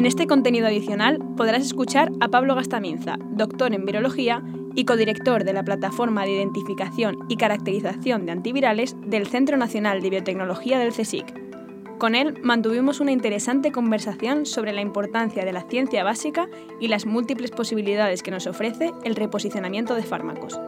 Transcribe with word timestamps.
En 0.00 0.06
este 0.06 0.26
contenido 0.26 0.66
adicional 0.66 1.18
podrás 1.36 1.62
escuchar 1.62 2.10
a 2.20 2.28
Pablo 2.28 2.54
Gastaminza, 2.54 3.18
doctor 3.32 3.74
en 3.74 3.84
virología 3.84 4.42
y 4.74 4.86
codirector 4.86 5.44
de 5.44 5.52
la 5.52 5.62
Plataforma 5.62 6.24
de 6.24 6.32
Identificación 6.32 7.18
y 7.28 7.36
Caracterización 7.36 8.24
de 8.24 8.32
Antivirales 8.32 8.96
del 9.04 9.26
Centro 9.26 9.58
Nacional 9.58 10.00
de 10.00 10.08
Biotecnología 10.08 10.78
del 10.78 10.94
CSIC. 10.94 11.98
Con 11.98 12.14
él 12.14 12.38
mantuvimos 12.42 13.00
una 13.00 13.12
interesante 13.12 13.72
conversación 13.72 14.46
sobre 14.46 14.72
la 14.72 14.80
importancia 14.80 15.44
de 15.44 15.52
la 15.52 15.68
ciencia 15.68 16.02
básica 16.02 16.48
y 16.80 16.88
las 16.88 17.04
múltiples 17.04 17.50
posibilidades 17.50 18.22
que 18.22 18.30
nos 18.30 18.46
ofrece 18.46 18.92
el 19.04 19.16
reposicionamiento 19.16 19.94
de 19.94 20.02
fármacos. 20.02 20.58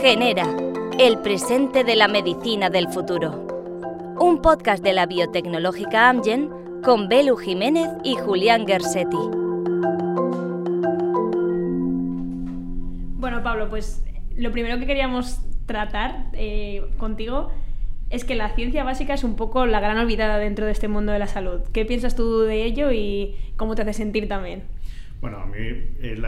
Genera, 0.00 0.56
el 0.98 1.18
presente 1.18 1.84
de 1.84 1.96
la 1.96 2.08
medicina 2.08 2.70
del 2.70 2.88
futuro. 2.88 3.45
Un 4.18 4.40
podcast 4.40 4.82
de 4.82 4.94
la 4.94 5.04
biotecnológica 5.04 6.08
Amgen 6.08 6.50
con 6.82 7.08
Belu 7.08 7.36
Jiménez 7.36 7.90
y 8.02 8.14
Julián 8.14 8.66
Gersetti. 8.66 9.16
Bueno, 13.18 13.42
Pablo, 13.42 13.68
pues 13.68 14.02
lo 14.34 14.52
primero 14.52 14.78
que 14.78 14.86
queríamos 14.86 15.40
tratar 15.66 16.30
eh, 16.32 16.86
contigo 16.96 17.50
es 18.08 18.24
que 18.24 18.36
la 18.36 18.54
ciencia 18.54 18.84
básica 18.84 19.12
es 19.12 19.22
un 19.22 19.36
poco 19.36 19.66
la 19.66 19.80
gran 19.80 19.98
olvidada 19.98 20.38
dentro 20.38 20.64
de 20.64 20.72
este 20.72 20.88
mundo 20.88 21.12
de 21.12 21.18
la 21.18 21.26
salud. 21.26 21.60
¿Qué 21.72 21.84
piensas 21.84 22.16
tú 22.16 22.40
de 22.40 22.64
ello 22.64 22.92
y 22.92 23.36
cómo 23.56 23.74
te 23.74 23.82
hace 23.82 23.92
sentir 23.92 24.28
también? 24.28 24.62
Bueno, 25.26 25.40
a 25.40 25.46
mí 25.46 25.56
eh, 25.58 26.22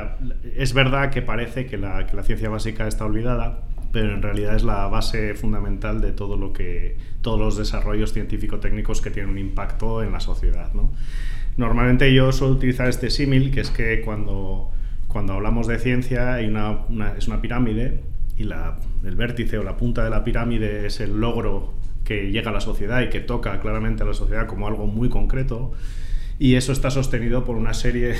es 0.57 0.75
verdad 0.75 1.13
que 1.13 1.23
parece 1.23 1.67
que 1.67 1.79
la, 1.79 2.05
ciencia 2.25 2.49
básica 2.49 2.89
está 2.89 3.05
olvidada, 3.05 3.63
pero 3.93 4.13
en 4.13 4.23
realidad 4.23 4.57
es 4.57 4.65
la 4.65 4.89
base 4.89 5.35
fundamental 5.35 6.01
de 6.01 6.11
todo 6.11 6.37
lo 6.37 6.53
que, 6.53 6.97
todos 7.21 7.39
los 7.39 7.57
desarrollos 7.57 8.13
científico-técnicos 8.13 9.01
que 9.01 9.13
tienen 9.13 9.31
un 9.31 9.39
impacto 9.39 10.03
en 10.03 10.11
la 10.11 10.19
sociedad. 10.19 10.73
Normalmente 11.57 12.13
yo 12.13 12.33
suelo 12.33 12.55
utilizar 12.55 12.89
este 12.89 13.09
símil, 13.09 13.53
que 13.53 13.61
es 13.61 13.71
que 13.71 14.01
cuando, 14.01 14.73
cuando 15.07 15.35
hablamos 15.35 15.69
de 15.69 15.79
ciencia 15.79 16.41
es 16.41 17.29
una 17.29 17.41
pirámide 17.41 18.03
y 18.37 18.43
la, 18.43 18.81
el 19.05 19.15
vértice 19.15 19.59
o 19.59 19.63
la 19.63 19.77
punta 19.77 20.03
de 20.03 20.11
la 20.11 20.25
pirámide 20.25 20.87
es 20.87 20.99
el 20.99 21.21
logro 21.21 21.73
que 22.03 22.33
llega 22.33 22.51
a 22.51 22.55
la 22.55 22.61
sociedad 22.61 23.01
y 23.03 23.11
que 23.11 23.21
toca 23.21 23.61
claramente 23.61 24.03
a 24.03 24.07
la 24.07 24.15
sociedad 24.15 24.49
como 24.49 24.67
algo 24.67 24.89
muy 24.89 25.09
concreto 25.09 25.73
y 26.41 26.57
eso 26.57 26.73
está 26.73 26.91
sostenido 26.91 27.45
por 27.45 27.55
una 27.55 27.75
serie 27.75 28.17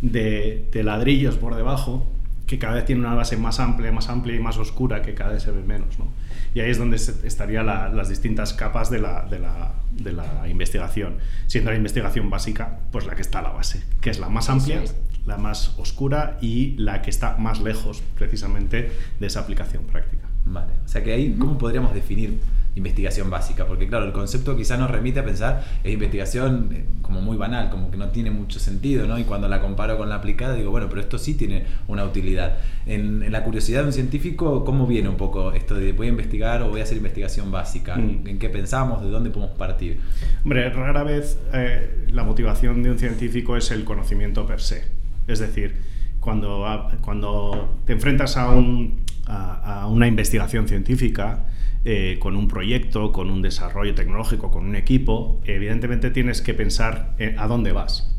de, 0.00 0.68
ladrillos 0.84 1.36
por 1.36 1.54
debajo 1.54 2.06
que 2.46 2.58
cada 2.58 2.74
vez 2.74 2.84
tiene 2.84 3.00
una 3.00 3.14
base 3.14 3.36
más 3.36 3.58
amplia, 3.58 3.90
más 3.90 4.08
amplia 4.08 4.36
y 4.36 4.38
más 4.38 4.58
oscura 4.58 5.00
que 5.00 5.14
cada 5.14 5.32
vez 5.32 5.42
se 5.42 5.50
ve 5.50 5.62
menos. 5.62 5.98
¿no? 5.98 6.08
Y 6.54 6.60
ahí 6.60 6.70
es 6.70 6.78
donde 6.78 6.96
estarían 6.96 7.66
las 7.66 8.08
distintas 8.08 8.52
capas 8.52 8.90
de 8.90 9.00
la, 9.00 9.24
de, 9.24 9.38
la, 9.38 9.72
de 9.92 10.12
la, 10.12 10.46
investigación, 10.48 11.16
siendo 11.46 11.70
la 11.70 11.76
investigación 11.76 12.28
básica 12.30 12.80
pues 12.92 13.06
la 13.06 13.14
que 13.14 13.22
está 13.22 13.38
a 13.38 13.42
la 13.42 13.50
base, 13.50 13.82
que 14.00 14.10
es 14.10 14.18
la 14.18 14.28
más 14.28 14.50
amplia, 14.50 14.82
la 15.26 15.38
más 15.38 15.78
oscura 15.78 16.38
y 16.40 16.76
la 16.76 17.02
que 17.02 17.10
está 17.10 17.36
más 17.38 17.60
lejos 17.60 18.02
precisamente 18.18 18.92
de 19.18 19.26
esa 19.26 19.40
aplicación 19.40 19.84
práctica. 19.84 20.23
Vale, 20.46 20.72
o 20.84 20.88
sea 20.88 21.02
que 21.02 21.12
ahí, 21.12 21.34
¿cómo 21.38 21.56
podríamos 21.56 21.94
definir 21.94 22.38
investigación 22.76 23.30
básica? 23.30 23.66
Porque 23.66 23.88
claro, 23.88 24.04
el 24.04 24.12
concepto 24.12 24.56
quizá 24.56 24.76
nos 24.76 24.90
remite 24.90 25.20
a 25.20 25.24
pensar 25.24 25.64
es 25.82 25.92
investigación 25.92 26.70
eh, 26.72 26.84
como 27.02 27.20
muy 27.20 27.36
banal, 27.36 27.70
como 27.70 27.90
que 27.90 27.96
no 27.96 28.08
tiene 28.08 28.30
mucho 28.30 28.58
sentido, 28.58 29.06
¿no? 29.06 29.18
Y 29.18 29.24
cuando 29.24 29.48
la 29.48 29.60
comparo 29.60 29.96
con 29.96 30.08
la 30.08 30.16
aplicada 30.16 30.54
digo, 30.54 30.70
bueno, 30.70 30.88
pero 30.88 31.00
esto 31.00 31.18
sí 31.18 31.34
tiene 31.34 31.64
una 31.88 32.04
utilidad. 32.04 32.58
En, 32.86 33.32
la 33.32 33.42
curiosidad 33.42 33.80
de 33.82 33.86
un 33.86 33.92
científico, 33.92 34.64
¿cómo 34.64 34.86
viene 34.86 35.08
un 35.08 35.16
poco 35.16 35.52
esto 35.52 35.74
de 35.76 35.92
voy 35.92 36.08
a 36.08 36.10
investigar 36.10 36.62
o 36.62 36.68
voy 36.68 36.80
a 36.80 36.84
hacer 36.84 36.98
investigación 36.98 37.50
básica? 37.50 37.96
Mm. 37.96 38.26
¿En 38.26 38.38
qué 38.38 38.50
pensamos? 38.50 39.02
¿De 39.02 39.08
dónde 39.08 39.30
podemos 39.30 39.56
partir? 39.56 40.00
Hombre, 40.42 40.68
rara 40.70 41.04
vez 41.04 41.38
eh, 41.54 42.06
la 42.10 42.22
motivación 42.24 42.82
de 42.82 42.90
un 42.90 42.98
científico 42.98 43.56
es 43.56 43.70
el 43.70 43.84
conocimiento 43.84 44.46
per 44.46 44.60
se. 44.60 44.84
Es 45.26 45.38
decir, 45.38 45.76
cuando, 46.20 46.66
cuando 47.00 47.78
te 47.86 47.92
enfrentas 47.92 48.36
a, 48.36 48.50
a, 49.26 49.86
una 49.88 50.06
investigación 50.06 50.68
científica, 50.68 51.46
eh, 51.84 52.18
con 52.20 52.36
un 52.36 52.48
proyecto, 52.48 53.12
con 53.12 53.30
un 53.30 53.42
desarrollo 53.42 53.94
tecnológico, 53.94 54.50
con 54.50 54.66
un 54.66 54.76
equipo, 54.76 55.40
evidentemente 55.44 56.10
tienes 56.10 56.40
que 56.40 56.54
pensar 56.54 57.14
a 57.36 57.46
dónde 57.46 57.72
vas. 57.72 58.10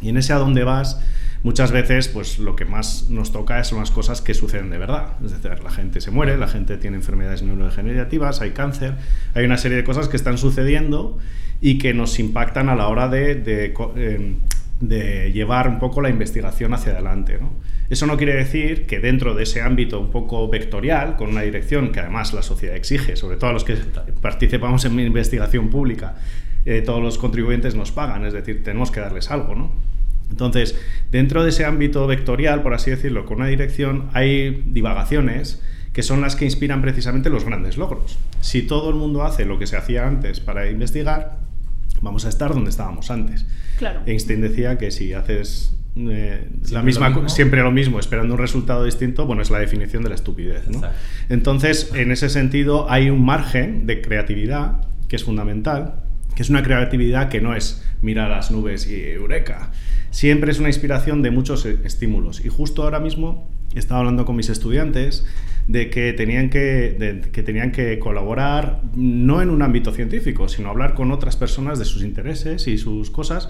Y 0.00 0.08
en 0.08 0.16
ese 0.16 0.32
a 0.32 0.36
dónde 0.36 0.64
vas, 0.64 1.00
muchas 1.44 1.70
veces, 1.70 2.08
pues 2.08 2.38
lo 2.38 2.56
que 2.56 2.64
más 2.64 3.10
nos 3.10 3.30
toca 3.30 3.62
son 3.64 3.78
las 3.78 3.90
cosas 3.90 4.20
que 4.20 4.34
suceden 4.34 4.70
de 4.70 4.78
verdad. 4.78 5.12
Es 5.24 5.30
decir, 5.30 5.62
la 5.62 5.70
gente 5.70 6.00
se 6.00 6.10
muere, 6.10 6.36
la 6.36 6.48
gente 6.48 6.76
tiene 6.78 6.96
enfermedades 6.96 7.42
neurodegenerativas, 7.42 8.40
hay 8.40 8.50
cáncer, 8.50 8.94
hay 9.34 9.44
una 9.44 9.58
serie 9.58 9.76
de 9.76 9.84
cosas 9.84 10.08
que 10.08 10.16
están 10.16 10.38
sucediendo 10.38 11.18
y 11.60 11.78
que 11.78 11.94
nos 11.94 12.18
impactan 12.18 12.68
a 12.68 12.74
la 12.74 12.88
hora 12.88 13.08
de, 13.08 13.72
em, 13.96 14.36
de 14.80 15.32
llevar 15.32 15.68
un 15.68 15.78
poco 15.78 16.00
la 16.00 16.10
investigación 16.10 16.74
hacia 16.74 16.92
adelante. 16.92 17.38
Eso 17.90 18.06
no 18.06 18.16
quiere 18.16 18.34
decir 18.34 18.86
que 18.86 18.98
dentro 18.98 19.34
de 19.34 19.44
ese 19.44 19.60
ámbito 19.60 20.00
un 20.00 20.10
poco 20.10 20.48
vectorial, 20.48 21.16
con 21.16 21.30
una 21.30 21.42
dirección 21.42 21.92
que 21.92 22.00
además 22.00 22.32
la 22.32 22.42
sociedad 22.42 22.76
exige, 22.76 23.16
sobre 23.16 23.36
todo 23.36 23.50
a 23.50 23.52
los 23.52 23.64
que 23.64 23.76
participamos 24.20 24.84
en 24.84 24.98
investigación 24.98 25.70
pública, 25.70 26.16
eh, 26.64 26.82
todos 26.82 27.02
los 27.02 27.18
contribuyentes 27.18 27.74
nos 27.74 27.92
pagan, 27.92 28.24
es 28.24 28.32
decir, 28.32 28.62
tenemos 28.62 28.90
que 28.90 29.00
darles 29.00 29.30
algo. 29.30 29.54
¿no? 29.54 29.70
Entonces, 30.30 30.78
dentro 31.10 31.42
de 31.44 31.50
ese 31.50 31.64
ámbito 31.64 32.06
vectorial, 32.06 32.62
por 32.62 32.74
así 32.74 32.90
decirlo, 32.90 33.26
con 33.26 33.38
una 33.38 33.46
dirección, 33.46 34.08
hay 34.14 34.64
divagaciones 34.66 35.62
que 35.92 36.02
son 36.02 36.20
las 36.20 36.34
que 36.34 36.44
inspiran 36.44 36.82
precisamente 36.82 37.30
los 37.30 37.44
grandes 37.44 37.76
logros. 37.76 38.18
Si 38.40 38.62
todo 38.62 38.90
el 38.90 38.96
mundo 38.96 39.22
hace 39.22 39.44
lo 39.44 39.58
que 39.58 39.66
se 39.66 39.76
hacía 39.76 40.06
antes 40.06 40.40
para 40.40 40.68
investigar, 40.68 41.43
vamos 42.00 42.24
a 42.24 42.28
estar 42.28 42.54
donde 42.54 42.70
estábamos 42.70 43.10
antes. 43.10 43.46
Claro. 43.78 44.00
Einstein 44.06 44.40
decía 44.40 44.78
que 44.78 44.90
si 44.90 45.12
haces 45.12 45.76
eh, 45.96 46.48
la 46.70 46.82
misma, 46.82 47.28
siempre 47.28 47.62
lo 47.62 47.70
mismo, 47.70 48.00
esperando 48.00 48.34
un 48.34 48.40
resultado 48.40 48.84
distinto, 48.84 49.26
bueno, 49.26 49.42
es 49.42 49.50
la 49.50 49.58
definición 49.58 50.02
de 50.02 50.08
la 50.08 50.14
estupidez. 50.16 50.64
Entonces, 51.28 51.92
en 51.94 52.10
ese 52.10 52.28
sentido, 52.28 52.90
hay 52.90 53.10
un 53.10 53.24
margen 53.24 53.86
de 53.86 54.00
creatividad 54.00 54.80
que 55.08 55.16
es 55.16 55.24
fundamental, 55.24 56.02
que 56.34 56.42
es 56.42 56.50
una 56.50 56.62
creatividad 56.62 57.28
que 57.28 57.40
no 57.40 57.54
es 57.54 57.84
mirar 58.02 58.30
las 58.30 58.50
nubes 58.50 58.88
y 58.88 59.02
eureka. 59.02 59.70
Siempre 60.10 60.50
es 60.50 60.58
una 60.58 60.68
inspiración 60.68 61.22
de 61.22 61.30
muchos 61.30 61.64
estímulos. 61.64 62.44
Y 62.44 62.48
justo 62.48 62.82
ahora 62.82 62.98
mismo 62.98 63.48
estaba 63.74 64.00
hablando 64.00 64.24
con 64.24 64.36
mis 64.36 64.48
estudiantes 64.48 65.24
de 65.66 65.90
que 65.90 66.12
tenían 66.12 66.50
que, 66.50 67.22
que 67.32 67.42
tenían 67.42 67.72
que 67.72 67.98
colaborar 67.98 68.82
no 68.94 69.40
en 69.40 69.50
un 69.50 69.62
ámbito 69.62 69.92
científico, 69.92 70.48
sino 70.48 70.70
hablar 70.70 70.94
con 70.94 71.10
otras 71.10 71.36
personas 71.36 71.78
de 71.78 71.84
sus 71.84 72.02
intereses 72.02 72.66
y 72.66 72.78
sus 72.78 73.10
cosas 73.10 73.48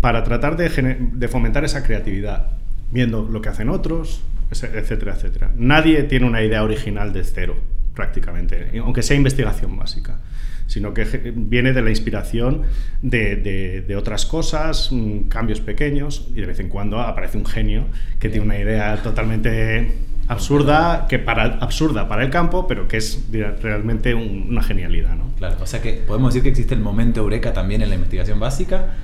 para 0.00 0.24
tratar 0.24 0.56
de, 0.56 0.68
de 1.12 1.28
fomentar 1.28 1.64
esa 1.64 1.84
creatividad, 1.84 2.48
viendo 2.90 3.22
lo 3.22 3.40
que 3.40 3.48
hacen 3.48 3.68
otros, 3.68 4.22
etcétera, 4.50 5.14
etcétera. 5.14 5.52
Nadie 5.56 6.02
tiene 6.04 6.26
una 6.26 6.42
idea 6.42 6.64
original 6.64 7.12
de 7.12 7.22
cero, 7.24 7.56
prácticamente, 7.94 8.70
aunque 8.80 9.02
sea 9.02 9.16
investigación 9.16 9.76
básica 9.76 10.18
sino 10.72 10.94
que 10.94 11.04
viene 11.34 11.74
de 11.74 11.82
la 11.82 11.90
inspiración 11.90 12.62
de, 13.02 13.36
de, 13.86 13.96
otras 13.96 14.24
cosas, 14.24 14.90
mm, 14.90 15.28
cambios 15.28 15.60
pequeños, 15.60 16.28
y 16.30 16.40
de 16.40 16.46
vez 16.46 16.60
en 16.60 16.70
cuando 16.70 16.98
aparece 16.98 17.36
un 17.36 17.44
genio 17.44 17.84
que 18.18 18.30
tiene 18.30 18.46
una 18.46 18.58
idea 18.58 18.96
totalmente 19.02 19.92
absurda, 20.28 21.06
que 21.08 21.18
para, 21.18 21.44
absurda 21.60 22.08
para 22.08 22.22
el 22.22 22.30
campo, 22.30 22.66
pero 22.66 22.88
que 22.88 22.96
es 22.96 23.26
realmente 23.60 24.14
una 24.14 24.62
genialidad. 24.62 25.14
¿no? 25.16 25.32
Claro, 25.36 25.56
o 25.60 25.66
sea 25.66 25.80
que 25.82 25.94
podemos 25.94 26.32
decir 26.32 26.42
que 26.42 26.50
existe 26.50 26.74
el 26.74 26.80
momento 26.80 27.20
eureka 27.20 27.52
también 27.52 27.82
en 27.82 27.88
la 27.88 27.94
investigación 27.94 28.38
básica. 28.38 28.94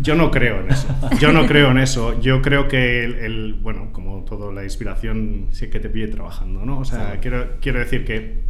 Yo 0.00 0.14
no 0.14 0.30
creo 0.30 0.60
en 0.60 0.70
eso. 0.70 0.88
Yo 1.18 1.32
no 1.32 1.46
creo 1.46 1.70
en 1.72 1.78
eso. 1.78 2.20
Yo 2.20 2.40
creo 2.42 2.68
que 2.68 3.04
el, 3.04 3.54
bueno, 3.60 3.88
como 3.92 4.24
todo, 4.24 4.52
la 4.52 4.64
inspiración 4.64 5.48
sí 5.50 5.68
que 5.68 5.80
te 5.80 5.88
pide 5.88 6.08
trabajando, 6.08 6.64
¿no? 6.64 6.78
O 6.78 6.84
sea, 6.84 7.18
quiero, 7.20 7.56
quiero 7.60 7.80
decir 7.80 8.04
que 8.04 8.40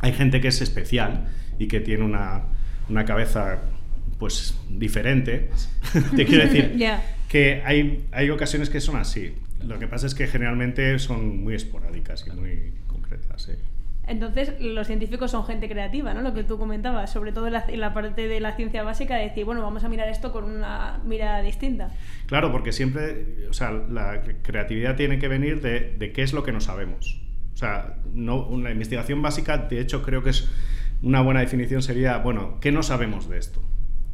hay 0.00 0.12
gente 0.12 0.40
que 0.40 0.48
es 0.48 0.60
especial 0.60 1.28
y 1.58 1.68
que 1.68 1.80
tiene 1.80 2.04
una, 2.04 2.42
una 2.88 3.04
cabeza 3.04 3.60
pues 4.18 4.58
diferente. 4.68 5.50
te 6.16 6.26
quiero 6.26 6.44
decir 6.44 6.78
que 7.28 7.62
hay, 7.64 8.04
hay 8.12 8.30
ocasiones 8.30 8.68
que 8.68 8.80
son 8.80 8.96
así. 8.96 9.34
Lo 9.66 9.78
que 9.78 9.86
pasa 9.86 10.06
es 10.06 10.14
que 10.14 10.26
generalmente 10.26 10.98
son 10.98 11.42
muy 11.42 11.54
esporádicas 11.54 12.26
y 12.26 12.30
muy 12.30 12.74
concretas. 12.86 13.50
Entonces, 14.06 14.54
los 14.60 14.86
científicos 14.86 15.30
son 15.30 15.44
gente 15.44 15.68
creativa, 15.68 16.14
¿no? 16.14 16.22
Lo 16.22 16.34
que 16.34 16.42
tú 16.42 16.58
comentabas, 16.58 17.12
sobre 17.12 17.32
todo 17.32 17.46
en 17.46 17.80
la, 17.80 17.94
parte 17.94 18.26
de 18.26 18.40
la 18.40 18.56
ciencia 18.56 18.82
básica, 18.82 19.16
de 19.16 19.28
decir, 19.28 19.44
bueno, 19.44 19.62
vamos 19.62 19.84
a 19.84 19.88
mirar 19.88 20.08
esto 20.08 20.32
con 20.32 20.44
una 20.44 21.00
mirada 21.04 21.42
distinta. 21.42 21.90
Claro, 22.26 22.50
porque 22.50 22.72
siempre, 22.72 23.46
o 23.48 23.52
sea, 23.52 23.70
la 23.70 24.22
creatividad 24.42 24.96
tiene 24.96 25.18
que 25.18 25.28
venir 25.28 25.60
de, 25.60 25.94
de 25.96 26.12
qué 26.12 26.22
es 26.22 26.32
lo 26.32 26.42
que 26.42 26.50
no 26.50 26.60
sabemos. 26.60 27.20
O 27.54 27.56
sea, 27.56 27.98
no, 28.12 28.46
una 28.46 28.70
investigación 28.70 29.22
básica, 29.22 29.58
de 29.58 29.80
hecho, 29.80 30.02
creo 30.02 30.22
que 30.22 30.30
es 30.30 30.50
una 31.02 31.20
buena 31.22 31.40
definición 31.40 31.82
sería, 31.82 32.18
bueno, 32.18 32.58
¿qué 32.60 32.72
no 32.72 32.82
sabemos 32.82 33.28
de 33.28 33.38
esto? 33.38 33.62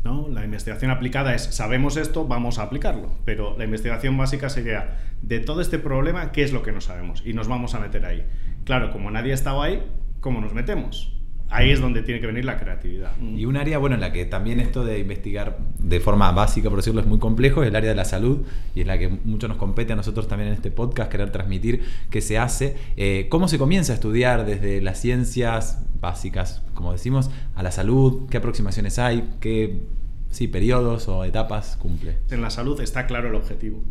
¿No? 0.07 0.29
La 0.29 0.45
investigación 0.45 0.93
aplicada 0.93 1.35
es, 1.35 1.43
sabemos 1.43 1.97
esto, 1.97 2.29
vamos 2.29 2.61
a 2.61 2.63
aplicarlo, 2.63 3.11
pero 3.25 3.59
la 3.59 3.65
investigación 3.65 4.17
básica 4.17 4.49
sería, 4.49 5.01
de 5.21 5.41
todo 5.41 5.61
este 5.61 5.81
problema, 5.81 6.31
¿qué 6.31 6.45
es 6.45 6.53
lo 6.53 6.63
que 6.63 6.71
no 6.71 6.81
sabemos? 6.81 7.25
Y 7.27 7.33
nos 7.33 7.49
vamos 7.49 7.75
a 7.75 7.81
meter 7.81 8.07
ahí. 8.07 8.25
Claro, 8.65 8.93
como 8.93 9.11
nadie 9.11 9.33
ha 9.33 9.35
estado 9.35 9.63
ahí, 9.63 9.83
¿cómo 10.21 10.41
nos 10.41 10.55
metemos? 10.55 11.17
ahí 11.49 11.71
es 11.71 11.81
donde 11.81 12.03
tiene 12.03 12.21
que 12.21 12.27
venir 12.27 12.45
la 12.45 12.59
creatividad. 12.59 13.13
Y 13.21 13.45
un 13.45 13.57
área, 13.57 13.79
bueno, 13.79 13.95
en 13.95 14.01
la 14.01 14.13
que 14.13 14.25
también 14.25 14.61
esto 14.61 14.85
de 14.85 14.99
investigar 14.99 15.59
de 15.79 16.01
forma 16.01 16.31
básica, 16.33 16.69
por 16.69 16.79
decirlo, 16.79 17.01
es 17.01 17.07
muy 17.07 17.19
complejo, 17.19 17.63
es 17.63 17.69
el 17.69 17.77
área 17.77 17.91
de 17.91 17.97
la 17.97 18.05
salud 18.05 18.47
y 18.75 18.81
es 18.81 18.87
la 18.87 18.99
que 18.99 19.09
mucho 19.09 19.49
nos 19.49 19.57
compete 19.57 19.93
a 19.93 19.97
nosotros 19.97 20.29
también 20.29 20.49
en 20.49 20.55
este 20.55 20.71
podcast, 20.71 21.11
querer 21.11 21.31
transmitir 21.31 21.83
qué 22.11 22.21
se 22.21 22.39
hace. 22.39 22.77
Eh, 22.97 23.27
¿Cómo 23.31 23.49
se 23.49 23.59
comienza 23.59 23.93
a 23.93 23.95
estudiar 23.95 24.45
desde 24.45 24.81
las 24.81 25.01
ciencias 25.01 25.85
básicas, 26.01 26.63
como 26.75 26.93
decimos, 26.93 27.31
a 27.55 27.63
la 27.63 27.71
salud? 27.71 28.29
¿Qué 28.29 28.39
aproximaciones 28.39 28.99
hay? 28.99 29.31
¿Qué 29.41 29.83
sí, 30.31 30.49
periodos 30.49 31.09
o 31.09 31.25
etapas 31.25 31.77
cumple? 31.77 32.19
En 32.31 32.43
la 32.43 32.51
salud 32.51 32.81
está 32.81 33.07
claro 33.07 33.29
el 33.29 33.35
objetivo. 33.35 33.83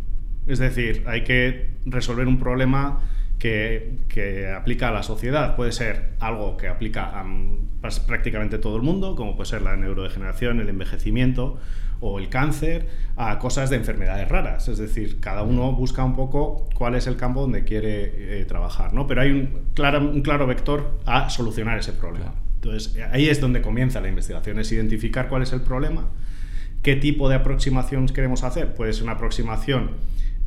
Es 0.47 0.59
decir, 0.59 1.03
hay 1.07 1.23
que 1.23 1.71
resolver 1.85 2.27
un 2.27 2.37
problema 2.39 2.99
que, 3.39 4.53
aplica 4.57 4.89
a 4.89 4.91
la 4.91 5.03
sociedad. 5.03 5.55
Puede 5.55 5.71
ser 5.71 6.13
algo 6.19 6.57
que 6.57 6.67
aplica 6.67 7.19
a 7.19 7.25
prácticamente 8.07 8.57
todo 8.57 8.77
el 8.77 8.81
mundo, 8.81 9.15
como 9.15 9.35
puede 9.35 9.49
ser 9.49 9.61
la 9.61 9.75
neurodegeneración, 9.75 10.59
el 10.59 10.69
envejecimiento 10.69 11.59
o 12.01 12.19
el 12.19 12.29
cáncer, 12.29 12.87
a 13.15 13.39
cosas 13.39 13.69
de 13.69 13.77
enfermedades 13.77 14.27
raras. 14.27 14.67
Es 14.67 14.77
decir, 14.77 15.19
cada 15.19 15.43
uno 15.43 15.71
busca 15.71 16.03
un 16.03 16.15
poco 16.15 16.67
cuál 16.75 16.95
es 16.95 17.07
el 17.07 17.15
campo 17.15 17.41
donde 17.41 17.63
quiere 17.63 18.41
eh, 18.41 18.45
trabajar, 18.45 18.93
¿no? 18.93 19.07
Pero 19.07 19.21
hay 19.21 19.31
un 19.31 19.71
claro, 19.73 19.99
un 20.01 20.21
claro 20.21 20.45
vector 20.45 20.99
a 21.05 21.29
solucionar 21.29 21.79
ese 21.79 21.93
problema. 21.93 22.33
Entonces, 22.65 22.97
ahí 23.11 23.29
es 23.29 23.39
donde 23.39 23.61
comienza 23.61 24.01
la 24.01 24.09
investigación, 24.09 24.57
es 24.57 24.71
identificar 24.71 25.29
cuál 25.29 25.43
es 25.43 25.53
el 25.53 25.61
problema, 25.61 26.09
qué 26.81 26.95
tipo 26.95 27.29
de 27.29 27.35
aproximación 27.35 28.07
queremos 28.07 28.43
hacer. 28.43 28.73
Puede 28.73 28.91
ser 28.91 29.03
una 29.03 29.13
aproximación 29.13 29.91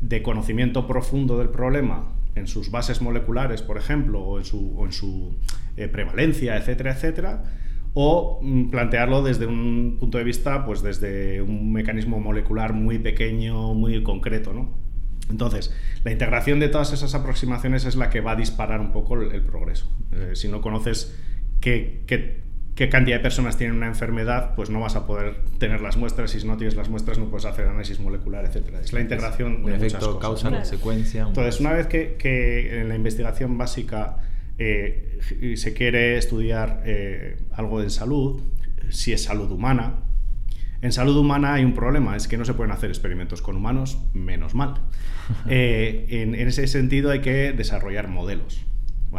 de 0.01 0.21
conocimiento 0.21 0.85
profundo 0.85 1.37
del 1.37 1.47
problema 1.47 2.11
en 2.35 2.47
sus 2.47 2.71
bases 2.71 3.01
moleculares, 3.01 3.61
por 3.61 3.77
ejemplo, 3.77 4.19
o 4.19 4.37
en 4.37 4.43
su, 4.43 4.81
en 4.83 4.91
su 4.91 5.37
eh, 5.77 5.87
prevalencia, 5.87 6.57
etcétera, 6.57 6.91
etcétera, 6.91 7.43
o 7.93 8.41
mm, 8.41 8.69
plantearlo 8.69 9.23
desde 9.23 9.45
un 9.45 9.95
punto 9.97 10.17
de 10.17 10.25
vista, 10.25 10.65
pues 10.65 10.81
desde 10.81 11.41
un 11.41 11.71
mecanismo 11.71 12.19
molecular 12.19 12.73
muy 12.73 12.99
pequeño, 12.99 13.73
muy 13.75 14.03
concreto, 14.03 14.53
¿no? 14.53 14.77
Entonces, 15.29 15.73
la 16.03 16.11
integración 16.11 16.59
de 16.59 16.67
todas 16.67 16.91
esas 16.91 17.15
aproximaciones 17.15 17.85
es 17.85 17.95
la 17.95 18.09
que 18.09 18.19
va 18.19 18.31
a 18.31 18.35
disparar 18.35 18.81
un 18.81 18.91
poco 18.91 19.15
el, 19.21 19.41
progreso. 19.43 19.89
Eh, 20.11 20.31
si 20.33 20.49
no 20.49 20.59
conoces 20.59 21.15
qué, 21.59 22.01
qué 22.07 22.39
qué 22.79 22.87
cantidad 22.87 23.17
de 23.17 23.21
personas 23.21 23.57
tienen 23.57 23.75
una 23.75 23.87
enfermedad, 23.87 24.55
pues 24.55 24.69
no 24.69 24.79
vas 24.79 24.95
a 24.95 25.05
poder 25.05 25.35
tener 25.57 25.81
las 25.81 25.97
muestras 25.97 26.33
y 26.33 26.39
si 26.39 26.47
no 26.47 26.55
tienes 26.55 26.77
las 26.77 26.87
muestras 26.87 27.19
no 27.19 27.25
puedes 27.25 27.43
hacer 27.43 27.67
análisis 27.67 27.99
molecular, 27.99 28.45
etc. 28.45 28.69
Es 28.81 28.93
la 28.93 29.01
integración 29.01 29.65
de 29.65 29.77
muchas 29.77 29.95
cosas, 29.95 30.21
causa, 30.21 30.63
secuencia. 30.63 31.23
Entonces, 31.27 31.59
una 31.59 31.73
vez 31.73 31.87
que, 31.87 32.79
en 32.79 32.87
la 32.87 32.95
investigación 32.95 33.57
básica 33.57 34.19
eh, 34.57 35.19
se 35.57 35.73
quiere 35.73 36.17
estudiar 36.17 36.81
eh, 36.85 37.35
algo 37.51 37.81
de 37.81 37.89
salud, 37.89 38.41
si 38.87 39.11
es 39.11 39.25
salud 39.25 39.51
humana, 39.51 39.95
en 40.81 40.93
salud 40.93 41.17
humana 41.17 41.55
hay 41.55 41.65
un 41.65 41.73
problema, 41.73 42.15
es 42.15 42.29
que 42.29 42.37
no 42.37 42.45
se 42.45 42.53
pueden 42.53 42.71
hacer 42.71 42.89
experimentos 42.89 43.41
con 43.41 43.57
humanos, 43.57 43.99
menos 44.13 44.55
mal. 44.55 44.75
Eh, 45.47 46.07
en, 46.09 46.33
en 46.33 46.47
ese 46.47 46.65
sentido 46.65 47.11
hay 47.11 47.19
que 47.19 47.51
desarrollar 47.51 48.07
modelos. 48.07 48.65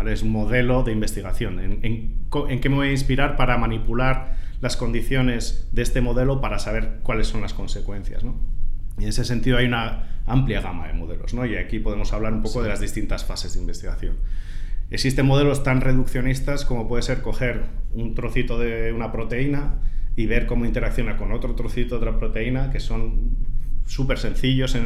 Es 0.06 0.22
un 0.22 0.30
modelo 0.30 0.82
de 0.82 0.92
investigación. 0.92 1.58
¿En, 1.60 2.60
qué 2.60 2.68
me 2.68 2.76
voy 2.76 2.88
a 2.88 2.92
inspirar 2.92 3.36
para 3.36 3.58
manipular 3.58 4.36
las 4.60 4.76
condiciones 4.76 5.68
de 5.72 5.82
este 5.82 6.00
modelo 6.00 6.40
para 6.40 6.58
saber 6.58 7.00
cuáles 7.02 7.26
son 7.26 7.42
las 7.42 7.54
consecuencias? 7.54 8.24
Y 8.98 9.02
en 9.02 9.08
ese 9.08 9.24
sentido 9.24 9.58
hay 9.58 9.66
una 9.66 10.22
amplia 10.26 10.60
gama 10.60 10.86
de 10.86 10.94
modelos, 10.94 11.34
¿no? 11.34 11.44
Y 11.44 11.56
aquí 11.56 11.78
podemos 11.80 12.12
hablar 12.12 12.32
un 12.32 12.42
poco 12.42 12.62
de 12.62 12.68
las 12.68 12.80
distintas 12.80 13.24
fases 13.24 13.54
de 13.54 13.60
investigación. 13.60 14.16
Existen 14.90 15.26
modelos 15.26 15.62
tan 15.62 15.80
reduccionistas 15.80 16.64
como 16.64 16.88
puede 16.88 17.02
ser 17.02 17.22
coger 17.22 17.64
un 17.92 18.14
trocito 18.14 18.58
de 18.58 18.92
una 18.92 19.12
proteína 19.12 19.80
y 20.16 20.26
ver 20.26 20.46
cómo 20.46 20.64
interacciona 20.64 21.16
con 21.16 21.32
otro 21.32 21.54
trocito 21.54 21.98
de 21.98 22.06
otra 22.06 22.18
proteína, 22.18 22.70
que 22.70 22.80
son 22.80 23.36
súper 23.86 24.18
sencillos 24.18 24.76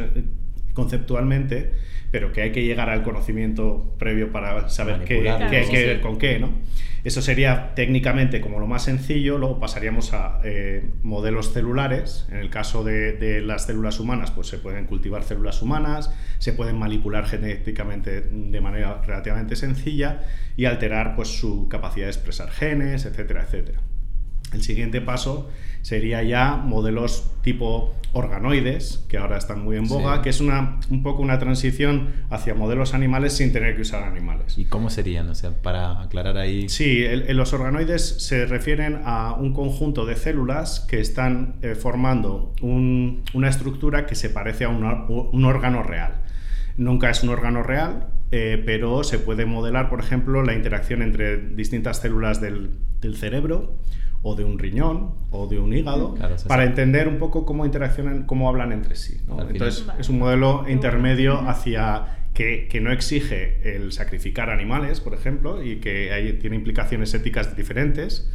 conceptualmente, 0.75 1.71
pero 2.11 2.31
que 2.31 2.43
hay 2.43 2.51
que 2.51 2.63
llegar 2.63 2.91
al 2.91 3.01
conocimiento 3.01 3.95
previo 3.97 4.31
para 4.31 4.69
saber 4.69 5.03
qué, 5.05 5.27
hay 5.27 5.67
que 5.67 5.85
ver 5.87 6.01
con 6.01 6.19
qué, 6.19 6.37
¿no? 6.37 6.51
Eso 7.03 7.21
sería 7.21 7.75
técnicamente 7.75 8.41
como 8.41 8.59
lo 8.59 8.65
más 8.65 8.83
sencillo, 8.83 9.37
luego 9.37 9.59
pasaríamos 9.59 10.11
a 10.13 10.39
eh, 10.43 10.83
modelos 11.03 11.53
celulares. 11.53 12.27
En 12.31 12.37
el 12.37 12.49
caso 12.49 12.83
de, 12.83 13.41
las 13.45 13.65
células 13.65 13.99
humanas, 13.99 14.31
pues 14.31 14.47
se 14.47 14.57
pueden 14.57 14.85
cultivar 14.85 15.23
células 15.23 15.61
humanas, 15.61 16.11
se 16.39 16.51
pueden 16.53 16.79
manipular 16.79 17.27
genéticamente 17.27 18.21
de 18.21 18.61
manera 18.61 19.03
relativamente 19.05 19.55
sencilla 19.55 20.23
y 20.57 20.65
alterar 20.65 21.15
pues, 21.15 21.27
su 21.27 21.67
capacidad 21.69 22.07
de 22.07 22.11
expresar 22.11 22.49
genes, 22.49 23.05
etcétera, 23.05 23.43
etcétera. 23.43 23.81
El 24.53 24.61
siguiente 24.61 25.01
paso 25.01 25.49
sería 25.81 26.23
ya 26.23 26.55
modelos 26.55 27.31
tipo 27.43 27.93
organoides, 28.13 29.05
que 29.09 29.17
ahora 29.17 29.37
están 29.37 29.63
muy 29.63 29.75
en 29.75 29.87
boga, 29.87 30.21
que 30.21 30.29
es 30.29 30.39
una, 30.39 30.79
un 30.89 31.03
poco 31.03 31.21
una 31.21 31.37
transición 31.37 32.07
hacia 32.29 32.55
modelos 32.55 32.93
animales 32.93 33.33
sin 33.33 33.51
tener 33.51 33.75
que 33.75 33.81
usar 33.81 34.03
animales. 34.03 34.57
¿Y 34.57 34.65
cómo 34.65 34.89
serían? 34.89 35.29
O 35.29 35.35
sea, 35.35 35.51
para 35.51 36.01
aclarar 36.01 36.37
ahí... 36.37 36.69
Sí, 36.69 37.05
los 37.29 37.53
organoides 37.53 38.01
se 38.23 38.45
refieren 38.45 39.01
a 39.03 39.33
un 39.33 39.53
conjunto 39.53 40.05
de 40.05 40.15
células 40.15 40.79
que 40.89 41.01
están 41.01 41.55
eh, 41.61 41.75
formando 41.75 42.53
una 42.61 43.49
estructura 43.49 44.05
que 44.05 44.15
se 44.15 44.29
parece 44.29 44.63
a 44.63 44.69
un 44.69 45.45
órgano 45.45 45.83
real. 45.83 46.13
Nunca 46.77 47.09
es 47.09 47.21
un 47.21 47.29
órgano 47.29 47.63
real, 47.63 48.07
eh, 48.31 48.61
pero 48.65 49.03
se 49.03 49.19
puede 49.19 49.45
modelar, 49.45 49.89
por 49.89 49.99
ejemplo, 49.99 50.41
la 50.41 50.53
interacción 50.53 51.01
entre 51.01 51.37
distintas 51.37 51.97
células 51.97 52.41
del, 52.41 52.71
del 53.01 53.17
cerebro 53.17 53.77
o 54.27 54.33
de 54.33 54.43
un 54.43 54.57
riñón 54.57 55.11
o 55.29 55.45
de 55.45 55.59
un 55.59 55.71
hígado 55.71 56.15
para 56.47 56.63
entender 56.63 57.07
un 57.07 57.19
poco 57.19 57.45
cómo 57.45 57.63
interaccionan, 57.63 58.23
cómo 58.23 58.49
hablan 58.49 58.71
entre 58.71 58.95
sí. 58.95 59.21
Entonces 59.29 59.85
es 59.99 60.09
un 60.09 60.17
modelo 60.17 60.65
intermedio 60.67 61.47
hacia 61.47 62.25
que, 62.33 62.67
que, 62.67 62.81
no 62.81 62.91
exige 62.91 63.75
el 63.75 63.91
sacrificar 63.91 64.49
animales, 64.49 64.99
por 64.99 65.13
ejemplo, 65.13 65.63
y 65.63 65.75
que 65.75 66.39
tiene 66.41 66.55
implicaciones 66.55 67.13
éticas 67.13 67.55
diferentes, 67.55 68.27